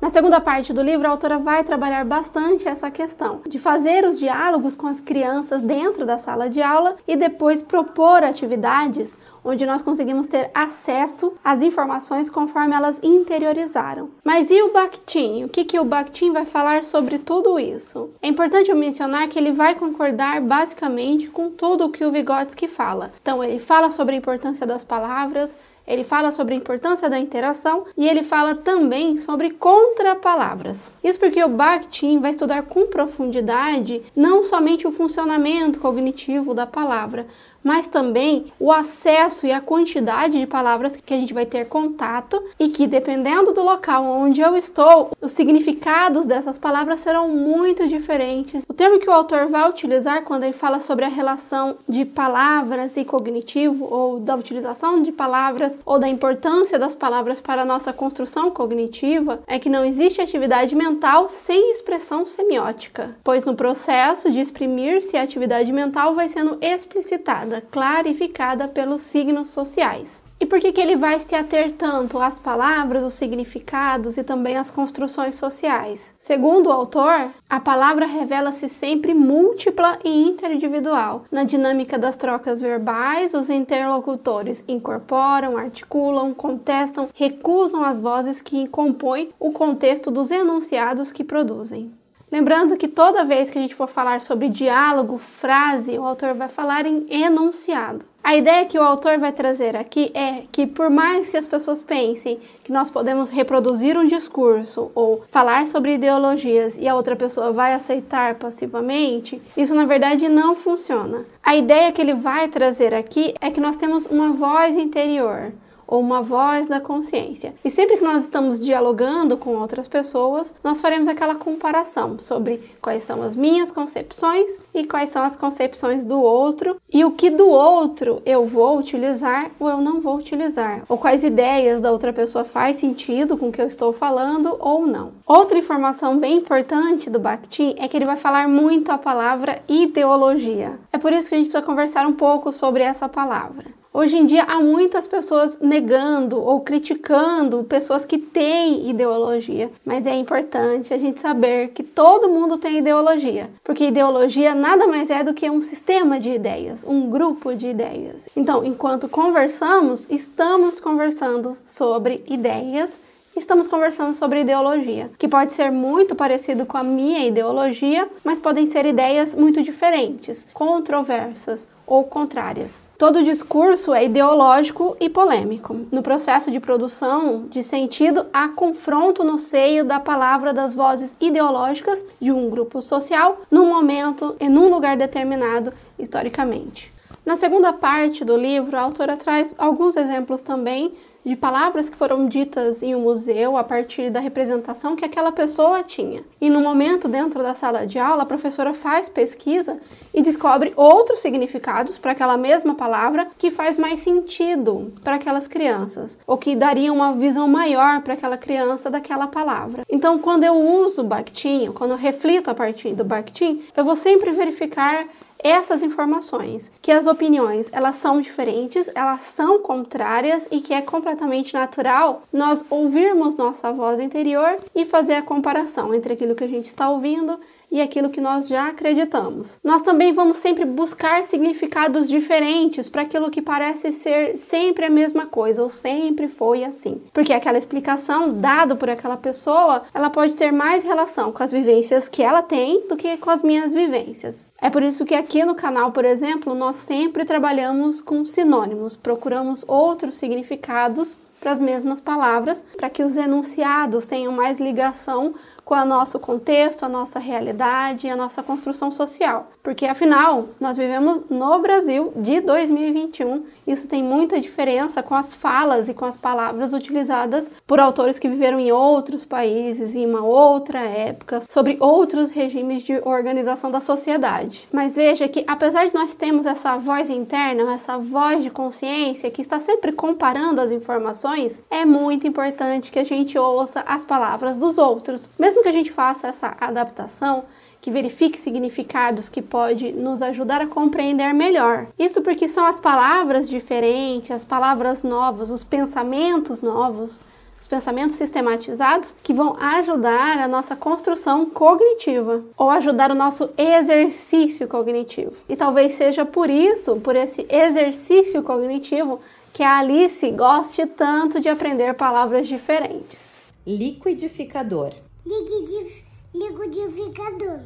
Na 0.01 0.11
segunda 0.11 0.41
parte 0.41 0.73
do 0.73 0.83
livro, 0.83 1.07
a 1.07 1.11
autora 1.11 1.39
vai 1.39 1.65
trabalhar 1.65 2.05
bastante 2.05 2.69
essa 2.69 2.91
questão 2.91 3.41
de 3.47 3.59
fazer 3.59 4.05
os 4.05 4.19
diálogos 4.19 4.77
com 4.77 4.87
as 4.87 5.01
crianças 5.01 5.63
dentro 5.63 6.07
da 6.07 6.19
sala 6.19 6.49
de 6.49 6.63
aula 6.63 6.97
e 7.07 7.17
depois 7.17 7.63
propor 7.63 8.23
atividades 8.23 9.17
onde 9.45 9.67
nós 9.67 9.83
conseguimos 9.83 10.27
ter 10.27 10.51
acesso 10.55 11.33
às 11.45 11.63
informações 11.63 12.31
conforme 12.31 12.75
elas 12.75 12.99
interiorizaram. 13.03 14.11
Mas 14.25 14.51
e 14.51 14.63
o 14.63 14.73
Bakhtin? 14.73 15.45
O 15.45 15.49
que, 15.49 15.65
que 15.65 15.79
o 15.79 15.85
Bakhtin 15.85 16.33
vai 16.33 16.45
falar 16.45 16.85
sobre 16.85 17.19
tudo 17.19 17.59
isso? 17.59 18.11
É 18.23 18.29
importante 18.29 18.71
eu 18.71 18.77
mencionar 18.77 19.29
que 19.29 19.39
ele 19.39 19.53
vai 19.53 19.75
concordar 19.75 20.41
basicamente 20.41 21.29
com 21.29 21.51
tudo 21.51 21.87
o 21.87 21.91
que 21.91 22.05
o 22.05 22.11
Vygotsky 22.11 22.69
fala. 22.69 23.13
Então, 23.21 23.43
ele 23.43 23.59
fala 23.59 23.91
sobre 23.91 24.15
a 24.15 24.19
importância 24.19 24.67
das 24.67 24.85
palavras, 24.85 25.57
ele 25.89 26.05
fala 26.05 26.31
sobre 26.31 26.53
a 26.53 26.57
importância 26.57 27.09
da 27.09 27.19
interação 27.19 27.87
e 27.97 28.07
ele 28.07 28.23
fala 28.23 28.55
também 28.55 29.17
sobre 29.17 29.51
contrapalavras. 29.51 30.99
Isso 31.03 31.19
porque 31.19 31.43
o 31.43 31.49
Bakhtin 31.49 32.19
vai 32.19 32.33
estudar 32.33 32.63
com 32.65 32.87
profundidade 32.89 34.03
não 34.15 34.43
somente 34.43 34.87
o 34.87 34.93
funcionamento 34.93 35.81
cognitivo 35.81 36.53
da 36.53 36.67
palavra, 36.67 37.27
mas 37.63 37.89
também 37.89 38.47
o 38.59 38.73
acesso 38.73 39.47
e 39.47 39.53
a 39.53 39.61
quantidade 39.61 40.39
de 40.39 40.47
palavras 40.47 40.97
que 40.97 41.15
a 41.15 41.19
gente 41.19 41.35
vai 41.35 41.45
ter 41.45 41.67
contato 41.67 42.43
e 42.59 42.69
que, 42.69 42.87
dependendo 42.87 43.53
do 43.53 43.63
local 43.63 44.05
onde 44.05 44.41
eu 44.41 44.57
estou, 44.57 45.11
os 45.21 45.33
significados 45.33 46.27
dessas 46.27 46.59
palavras 46.59 47.01
serão 47.01 47.29
muito 47.29 47.87
diferentes. 47.89 48.65
O 48.69 48.75
termo 48.75 48.99
que 48.99 49.09
o 49.09 49.13
autor 49.13 49.47
vai 49.47 49.69
utilizar 49.69 50.23
quando 50.23 50.45
ele 50.45 50.53
fala 50.53 50.81
sobre 50.81 51.05
a 51.05 51.09
relação 51.09 51.77
de 51.89 52.05
palavras 52.05 52.97
e 52.97 53.05
cognitivo, 53.05 53.87
ou 53.91 54.21
da 54.21 54.37
utilização 54.37 55.03
de 55.03 55.13
palavras, 55.13 55.79
ou 55.85 55.99
da 55.99 56.09
importância 56.09 56.79
das 56.79 56.95
palavras 56.95 57.41
para 57.41 57.63
a 57.63 57.67
nossa 57.67 57.93
construção 57.93 58.51
cognitiva, 58.51 59.41
é 59.47 59.59
que 59.59 59.69
não 59.69 59.85
existe 59.85 60.21
atividade 60.21 60.75
mental 60.75 61.29
sem 61.29 61.73
expressão 61.73 62.25
semiótica, 62.25 63.17
pois 63.23 63.45
no 63.45 63.55
processo 63.55 64.31
de 64.31 64.41
exprimir-se 64.41 65.17
a 65.17 65.23
atividade 65.23 65.73
mental 65.73 66.15
vai 66.15 66.29
sendo 66.29 66.59
explicitada 66.61 67.48
clarificada 67.61 68.69
pelos 68.69 69.03
signos 69.03 69.49
sociais. 69.49 70.23
E 70.41 70.47
por 70.47 70.61
que, 70.61 70.71
que 70.71 70.81
ele 70.81 70.95
vai 70.95 71.19
se 71.19 71.35
ater 71.35 71.73
tanto 71.73 72.19
às 72.19 72.39
palavras, 72.39 73.03
os 73.03 73.15
significados 73.15 74.17
e 74.17 74.23
também 74.23 74.57
às 74.57 74.71
construções 74.71 75.35
sociais? 75.35 76.15
Segundo 76.21 76.67
o 76.67 76.73
autor, 76.73 77.33
a 77.51 77.59
palavra 77.59 78.07
revela-se 78.07 78.69
sempre 78.69 79.15
múltipla 79.15 79.99
e 80.05 80.29
interindividual. 80.29 81.25
Na 81.31 81.43
dinâmica 81.43 81.99
das 81.99 82.17
trocas 82.17 82.61
verbais, 82.61 83.35
os 83.35 83.51
interlocutores 83.51 84.65
incorporam, 84.69 85.57
articulam, 85.57 86.33
contestam, 86.33 87.09
recusam 87.13 87.83
as 87.83 88.01
vozes 88.01 88.41
que 88.41 88.69
compõem 88.69 89.31
o 89.41 89.51
contexto 89.51 90.09
dos 90.09 90.31
enunciados 90.31 91.11
que 91.11 91.25
produzem. 91.25 91.98
Lembrando 92.31 92.77
que 92.77 92.87
toda 92.87 93.25
vez 93.25 93.49
que 93.49 93.59
a 93.59 93.61
gente 93.61 93.75
for 93.75 93.89
falar 93.89 94.21
sobre 94.21 94.51
diálogo, 94.51 95.17
frase, 95.17 95.99
o 95.99 96.05
autor 96.05 96.35
vai 96.35 96.49
falar 96.49 96.85
em 96.85 97.07
enunciado. 97.11 98.05
A 98.23 98.37
ideia 98.37 98.67
que 98.67 98.79
o 98.79 98.83
autor 98.83 99.19
vai 99.19 99.33
trazer 99.33 99.75
aqui 99.75 100.11
é 100.13 100.43
que, 100.53 100.67
por 100.67 100.91
mais 100.91 101.31
que 101.31 101.37
as 101.39 101.47
pessoas 101.47 101.83
pensem 101.83 102.39
que 102.63 102.71
nós 102.71 102.91
podemos 102.91 103.31
reproduzir 103.31 103.97
um 103.97 104.07
discurso 104.07 104.91
ou 104.95 105.23
falar 105.31 105.67
sobre 105.67 105.95
ideologias 105.95 106.77
e 106.77 106.87
a 106.87 106.95
outra 106.95 107.17
pessoa 107.17 107.51
vai 107.51 107.73
aceitar 107.73 108.35
passivamente, 108.35 109.41
isso 109.57 109.75
na 109.75 109.87
verdade 109.87 110.29
não 110.29 110.55
funciona. 110.55 111.25
A 111.43 111.57
ideia 111.57 111.91
que 111.91 112.03
ele 112.03 112.13
vai 112.13 112.49
trazer 112.49 112.93
aqui 112.93 113.33
é 113.41 113.51
que 113.51 113.61
nós 113.61 113.79
temos 113.79 114.05
uma 114.05 114.31
voz 114.33 114.77
interior 114.77 115.51
ou 115.89 116.01
uma 116.01 116.21
voz 116.21 116.69
da 116.69 116.81
consciência. 116.81 117.55
E 117.65 117.71
sempre 117.71 117.97
que 117.97 118.05
nós 118.05 118.25
estamos 118.25 118.61
dialogando 118.61 119.39
com 119.39 119.57
outras 119.57 119.89
pessoas, 119.89 120.53
nós 120.63 120.83
faremos 120.83 121.09
aquela 121.09 121.35
comparação 121.35 122.19
sobre 122.19 122.61
quais 122.81 123.05
são 123.05 123.23
as 123.23 123.35
minhas 123.35 123.73
concepções 123.73 124.61
e 124.75 124.85
quais 124.85 125.09
são 125.09 125.23
as 125.25 125.35
concepções 125.35 126.05
do 126.05 126.21
outro 126.21 126.77
e 126.93 127.05
o 127.05 127.11
que 127.11 127.31
do 127.31 127.49
outro 127.49 128.23
eu 128.27 128.45
vou 128.45 128.79
utilizar 128.79 129.51
ou 129.59 129.69
eu 129.69 129.79
não 129.79 130.01
vou 130.01 130.17
utilizar, 130.17 130.83
ou 130.89 130.99
quais 130.99 131.25
ideias 131.25 131.81
da 131.81 131.91
outra 131.91 132.13
pessoa 132.13 132.45
faz 132.45 132.77
sentido 132.77 133.37
com 133.37 133.49
o 133.49 133.53
que 133.53 133.61
eu 133.61 133.67
estou 133.67 133.93
falando 133.93 134.55
ou 134.61 134.87
não. 134.87 135.13
Outra 135.27 135.59
informação 135.59 136.19
bem 136.19 136.37
importante 136.37 137.09
do 137.09 137.19
Bakhtin 137.19 137.75
é 137.79 137.89
que 137.89 137.97
ele 137.97 138.05
vai 138.05 138.17
falar 138.17 138.47
muito 138.49 138.91
a 138.91 138.99
palavra 138.99 139.63
ideologia. 139.69 140.79
É 140.93 140.99
por 140.99 141.13
isso 141.13 141.29
que 141.29 141.35
a 141.35 141.39
gente 141.39 141.49
precisa 141.49 141.65
conversar 141.65 142.07
um 142.07 142.13
pouco 142.13 142.53
sobre 142.53 142.83
essa 142.83 143.09
palavra. 143.09 143.78
Hoje 143.93 144.19
em 144.19 144.27
dia 144.27 144.45
há 144.45 144.61
muitas 144.61 145.07
pessoas 145.07 145.59
negando 145.61 146.41
ou 146.41 146.61
criticando 146.61 147.65
pessoas 147.65 148.05
que 148.05 148.19
têm 148.19 148.91
ideologia, 148.91 149.71
mas 149.85 150.07
é 150.07 150.15
importante 150.15 150.93
a 150.93 150.99
gente 150.99 151.19
saber 151.19 151.69
que 151.69 151.83
todo 151.83 152.29
mundo 152.29 152.59
tem 152.59 152.79
ideologia, 152.79 153.51
porque 153.65 153.87
ideologia 153.87 154.55
nada 154.55 154.87
mais 154.87 155.11
é 155.11 155.25
do 155.25 155.33
que 155.33 155.49
um 155.49 155.63
sistema 155.63 156.21
de 156.21 156.31
ideias, 156.31 156.85
um 156.87 157.09
grupo 157.09 157.55
de 157.55 157.69
ideias. 157.69 158.29
Então, 158.37 158.63
enquanto 158.63 159.09
conversamos, 159.09 160.07
estamos 160.11 160.81
conversando 160.81 161.57
sobre 161.65 162.23
ideias 162.29 163.01
estamos 163.39 163.69
conversando 163.69 164.15
sobre 164.15 164.41
ideologia, 164.41 165.11
que 165.19 165.29
pode 165.29 165.53
ser 165.53 165.71
muito 165.71 166.15
parecido 166.15 166.67
com 166.67 166.77
a 166.77 166.83
minha 166.83 167.27
ideologia, 167.27 168.09
mas 168.25 168.41
podem 168.41 168.67
ser 168.67 168.85
ideias 168.85 169.35
muito 169.35 169.63
diferentes, 169.63 170.47
controversas 170.53 171.69
ou 171.87 172.05
contrárias. 172.05 172.89
Todo 172.99 173.23
discurso 173.23 173.95
é 173.95 174.05
ideológico 174.05 174.97
e 175.01 175.09
polêmico. 175.09 175.75
No 175.91 176.03
processo 176.03 176.51
de 176.51 176.61
produção 176.61 177.47
de 177.49 177.63
sentido, 177.63 178.27
há 178.33 178.49
confronto 178.49 179.25
no 179.25 179.39
seio 179.39 179.85
da 179.85 179.99
palavra 179.99 180.53
das 180.53 180.75
vozes 180.75 181.17
ideológicas 181.19 182.05
de 182.21 182.31
um 182.31 182.51
grupo 182.51 182.83
social 182.83 183.41
num 183.51 183.69
momento 183.69 184.37
e 184.39 184.49
num 184.49 184.69
lugar 184.69 184.97
determinado 184.97 185.73
historicamente. 185.99 186.93
Na 187.29 187.37
segunda 187.37 187.75
parte 187.75 188.25
do 188.25 188.39
livro, 188.39 188.75
a 188.75 188.81
autora 188.81 189.15
traz 189.15 189.55
alguns 189.59 189.97
exemplos 189.97 190.41
também 190.41 190.95
de 191.29 191.37
palavras 191.37 191.89
que 191.89 191.97
foram 191.97 192.27
ditas 192.27 192.83
em 192.83 192.95
um 192.95 193.01
museu 193.01 193.57
a 193.57 193.63
partir 193.63 194.11
da 194.11 194.19
representação 194.19 194.97
que 194.97 195.05
aquela 195.05 195.31
pessoa 195.31 195.83
tinha. 195.83 196.25
E 196.41 196.49
no 196.49 196.61
momento 196.61 197.07
dentro 197.07 197.43
da 197.43 197.55
sala 197.55 197.87
de 197.87 197.99
aula, 197.99 198.23
a 198.23 198.27
professora 198.27 198.73
faz 198.73 199.09
pesquisa 199.09 199.77
e 200.15 200.23
descobre 200.23 200.73
outros 200.75 201.21
significados 201.21 201.99
para 201.99 202.13
aquela 202.13 202.37
mesma 202.37 202.75
palavra 202.75 203.29
que 203.37 203.51
faz 203.51 203.77
mais 203.77 204.01
sentido 204.01 204.93
para 205.05 205.17
aquelas 205.17 205.47
crianças, 205.47 206.19
ou 206.27 206.39
que 206.39 206.57
daria 206.57 206.93
uma 206.93 207.13
visão 207.13 207.47
maior 207.47 208.01
para 208.01 208.15
aquela 208.15 208.39
criança 208.39 208.91
daquela 208.91 209.27
palavra. 209.27 209.85
Então, 209.89 210.19
quando 210.19 210.45
eu 210.45 210.55
uso 210.55 211.05
Bakhtin, 211.05 211.73
quando 211.73 211.91
eu 211.91 211.97
reflito 211.97 212.49
a 212.49 212.55
partir 212.55 212.95
do 212.95 213.05
Bakhtin, 213.05 213.63
eu 213.77 213.85
vou 213.85 213.97
sempre 213.97 214.31
verificar 214.31 215.07
essas 215.39 215.83
informações, 215.83 216.73
que 216.83 216.91
as 216.91 217.07
opiniões 217.07 217.71
elas 217.73 217.97
são 217.97 218.21
diferentes, 218.21 218.91
elas 218.95 219.21
são 219.21 219.61
contrárias 219.61 220.49
e 220.51 220.61
que 220.61 220.75
é 220.75 220.83
completamente 221.19 221.53
natural 221.53 222.23
nós 222.33 222.65
ouvirmos 222.71 223.37
nossa 223.37 223.73
voz 223.73 223.99
interior 223.99 224.59
e 224.75 224.85
fazer 224.85 225.15
a 225.15 225.23
comparação 225.23 225.93
entre 225.93 226.13
aquilo 226.13 226.35
que 226.35 226.45
a 226.45 226.49
gente 226.49 226.67
está 226.67 226.89
ouvindo 226.89 227.39
e 227.71 227.81
aquilo 227.81 228.11
que 228.11 228.21
nós 228.21 228.49
já 228.49 228.69
acreditamos. 228.69 229.59
Nós 229.63 229.83
também 229.83 230.13
vamos 230.13 230.39
sempre 230.39 230.65
buscar 230.65 231.25
significados 231.25 232.09
diferentes 232.09 232.89
para 232.89 233.03
aquilo 233.03 233.31
que 233.31 233.43
parece 233.43 233.93
ser 233.93 234.39
sempre 234.39 234.87
a 234.87 234.91
mesma 234.91 235.27
coisa 235.27 235.63
ou 235.63 235.69
sempre 235.69 236.29
foi 236.29 236.65
assim. 236.65 237.01
Porque 237.13 237.33
aquela 237.33 237.59
explicação 237.59 238.33
dada 238.33 238.75
por 238.75 238.89
aquela 238.89 239.17
pessoa, 239.17 239.83
ela 239.93 240.11
pode 240.11 240.35
ter 240.35 240.53
mais 240.53 240.83
relação 240.83 241.33
com 241.33 241.43
as 241.43 241.53
vivências 241.53 242.09
que 242.09 242.23
ela 242.23 242.43
tem 242.43 242.87
do 242.89 242.97
que 242.97 243.17
com 243.17 243.31
as 243.31 243.43
minhas 243.43 243.75
vivências. 243.75 244.49
É 244.61 244.71
por 244.71 244.83
isso 244.83 245.05
que 245.05 245.15
aqui 245.15 245.45
no 245.45 245.55
canal, 245.55 245.93
por 245.93 246.05
exemplo, 246.05 246.55
nós 246.55 246.77
sempre 246.77 247.25
trabalhamos 247.25 248.01
com 248.01 248.25
sinônimos, 248.25 248.97
procuramos 248.97 249.65
outros 249.69 250.17
significados 250.17 251.17
para 251.41 251.53
as 251.53 251.61
mesmas 251.61 252.01
palavras, 252.01 252.65
para 252.77 252.91
que 252.91 253.03
os 253.03 253.17
enunciados 253.17 254.07
tenham 254.07 254.33
mais 254.33 254.59
ligação 254.59 255.35
com 255.69 255.75
o 255.75 255.85
nosso 255.85 256.19
contexto, 256.19 256.85
a 256.85 256.89
nossa 256.89 257.19
realidade 257.19 258.07
e 258.07 258.11
a 258.11 258.17
nossa 258.17 258.43
construção 258.43 258.91
social. 258.91 259.51
Porque 259.63 259.85
afinal, 259.85 260.49
nós 260.59 260.79
vivemos 260.79 261.25
no 261.29 261.59
Brasil 261.59 262.11
de 262.17 262.41
2021. 262.41 263.45
Isso 263.67 263.87
tem 263.87 264.03
muita 264.03 264.41
diferença 264.41 265.03
com 265.03 265.15
as 265.15 265.35
falas 265.35 265.87
e 265.91 265.93
com 265.93 266.07
as 266.07 266.17
palavras 266.17 266.73
utilizadas 266.73 267.53
por 267.67 267.79
autores 267.79 268.19
que 268.19 268.31
viveram 268.31 268.59
em 268.59 268.73
outros 268.73 269.27
países, 269.27 269.95
em 269.95 270.07
uma 270.07 270.25
outra 270.25 270.81
época, 270.81 271.43
sobre 271.47 271.77
outros 271.81 272.31
regimes 272.31 272.83
de 272.83 272.99
organização 273.05 273.71
da 273.71 273.83
sociedade. 273.83 274.67
Mas 274.73 274.97
veja 274.97 275.29
que 275.29 275.45
apesar 275.47 275.87
de 275.87 275.95
nós 275.95 276.17
termos 276.17 276.47
essa 276.47 276.79
voz 276.79 277.11
interna, 277.11 277.75
essa 277.75 277.99
voz 277.99 278.43
de 278.43 278.49
consciência 278.49 279.31
que 279.31 279.43
está 279.43 279.61
sempre 279.61 279.93
comparando 279.93 280.63
as 280.63 280.71
informações, 280.71 281.61
é 281.71 281.85
muito 281.85 282.27
importante 282.27 282.91
que 282.91 282.99
a 282.99 283.05
gente 283.05 283.39
ouça 283.39 283.81
as 283.81 284.07
palavras 284.07 284.57
dos 284.57 284.79
outros, 284.79 285.29
mesmo 285.39 285.58
mesmo 285.59 285.63
que 285.63 285.69
a 285.69 285.73
gente 285.73 285.93
faça 285.93 286.29
essa 286.29 286.57
adaptação, 286.61 287.45
que 287.81 287.91
verifique 287.91 288.39
significados 288.39 289.29
que 289.29 289.43
pode 289.43 289.93
nos 289.93 290.23
ajudar 290.23 290.61
a 290.61 290.67
compreender 290.67 291.33
melhor. 291.33 291.89
Isso 291.99 292.23
porque 292.23 292.49
são 292.49 292.65
as 292.65 292.81
palavras 292.81 293.49
diferentes, 293.49 294.31
as 294.31 294.45
palavras 294.45 295.03
novas, 295.03 295.51
os 295.51 295.65
pensamentos 295.65 296.61
novos, 296.61 297.19
os 297.61 297.67
pensamentos 297.67 298.17
sistematizados 298.17 299.17
que 299.23 299.33
vão 299.33 299.57
ajudar 299.59 300.39
a 300.39 300.49
nossa 300.49 300.77
construção 300.77 301.47
cognitiva 301.47 302.45
ou 302.57 302.71
ajudar 302.71 303.11
o 303.11 303.17
nosso 303.17 303.51
exercício 303.57 304.69
cognitivo. 304.69 305.43
E 305.49 305.57
talvez 305.57 305.95
seja 305.95 306.25
por 306.25 306.49
isso, 306.51 306.97
por 306.97 307.17
esse 307.17 307.47
exercício 307.49 308.43
cognitivo, 308.43 309.21
que 309.53 309.63
a 309.63 309.79
Alice 309.79 310.31
goste 310.31 310.87
tanto 310.87 311.41
de 311.41 311.49
aprender 311.49 311.95
palavras 311.95 312.47
diferentes. 312.47 313.41
Liquidificador 313.67 314.93
liquidificador. 315.25 317.61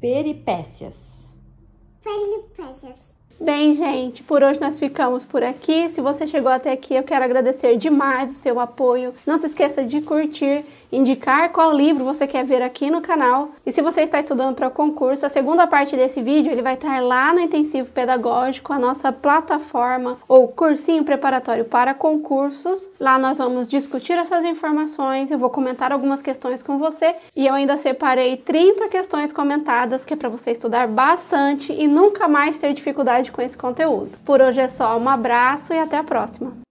Peripécias. 0.00 1.28
Peripécias. 2.02 3.13
Bem, 3.40 3.74
gente, 3.74 4.22
por 4.22 4.44
hoje 4.44 4.60
nós 4.60 4.78
ficamos 4.78 5.24
por 5.26 5.42
aqui. 5.42 5.88
Se 5.90 6.00
você 6.00 6.26
chegou 6.26 6.50
até 6.50 6.70
aqui, 6.70 6.94
eu 6.94 7.02
quero 7.02 7.24
agradecer 7.24 7.76
demais 7.76 8.30
o 8.30 8.34
seu 8.34 8.60
apoio. 8.60 9.12
Não 9.26 9.36
se 9.36 9.46
esqueça 9.46 9.84
de 9.84 10.00
curtir, 10.00 10.64
indicar 10.90 11.50
qual 11.50 11.72
livro 11.72 12.04
você 12.04 12.28
quer 12.28 12.44
ver 12.44 12.62
aqui 12.62 12.90
no 12.90 13.00
canal. 13.00 13.50
E 13.66 13.72
se 13.72 13.82
você 13.82 14.02
está 14.02 14.20
estudando 14.20 14.54
para 14.54 14.68
o 14.68 14.70
concurso, 14.70 15.26
a 15.26 15.28
segunda 15.28 15.66
parte 15.66 15.96
desse 15.96 16.22
vídeo 16.22 16.52
ele 16.52 16.62
vai 16.62 16.74
estar 16.74 17.02
lá 17.02 17.34
no 17.34 17.40
intensivo 17.40 17.92
pedagógico, 17.92 18.72
a 18.72 18.78
nossa 18.78 19.12
plataforma 19.12 20.16
ou 20.28 20.48
cursinho 20.48 21.04
preparatório 21.04 21.64
para 21.64 21.92
concursos. 21.92 22.88
Lá 23.00 23.18
nós 23.18 23.38
vamos 23.38 23.66
discutir 23.66 24.12
essas 24.12 24.44
informações, 24.44 25.30
eu 25.30 25.38
vou 25.38 25.50
comentar 25.50 25.92
algumas 25.92 26.22
questões 26.22 26.62
com 26.62 26.78
você 26.78 27.16
e 27.34 27.46
eu 27.46 27.52
ainda 27.52 27.76
separei 27.76 28.36
30 28.36 28.88
questões 28.88 29.32
comentadas 29.32 30.04
que 30.04 30.14
é 30.14 30.16
para 30.16 30.28
você 30.28 30.52
estudar 30.52 30.86
bastante 30.86 31.72
e 31.72 31.88
nunca 31.88 32.28
mais 32.28 32.60
ter 32.60 32.72
dificuldade 32.72 33.23
com 33.32 33.42
esse 33.42 33.56
conteúdo. 33.56 34.18
Por 34.24 34.40
hoje 34.40 34.60
é 34.60 34.68
só, 34.68 34.98
um 34.98 35.08
abraço 35.08 35.72
e 35.72 35.78
até 35.78 35.96
a 35.96 36.04
próxima! 36.04 36.64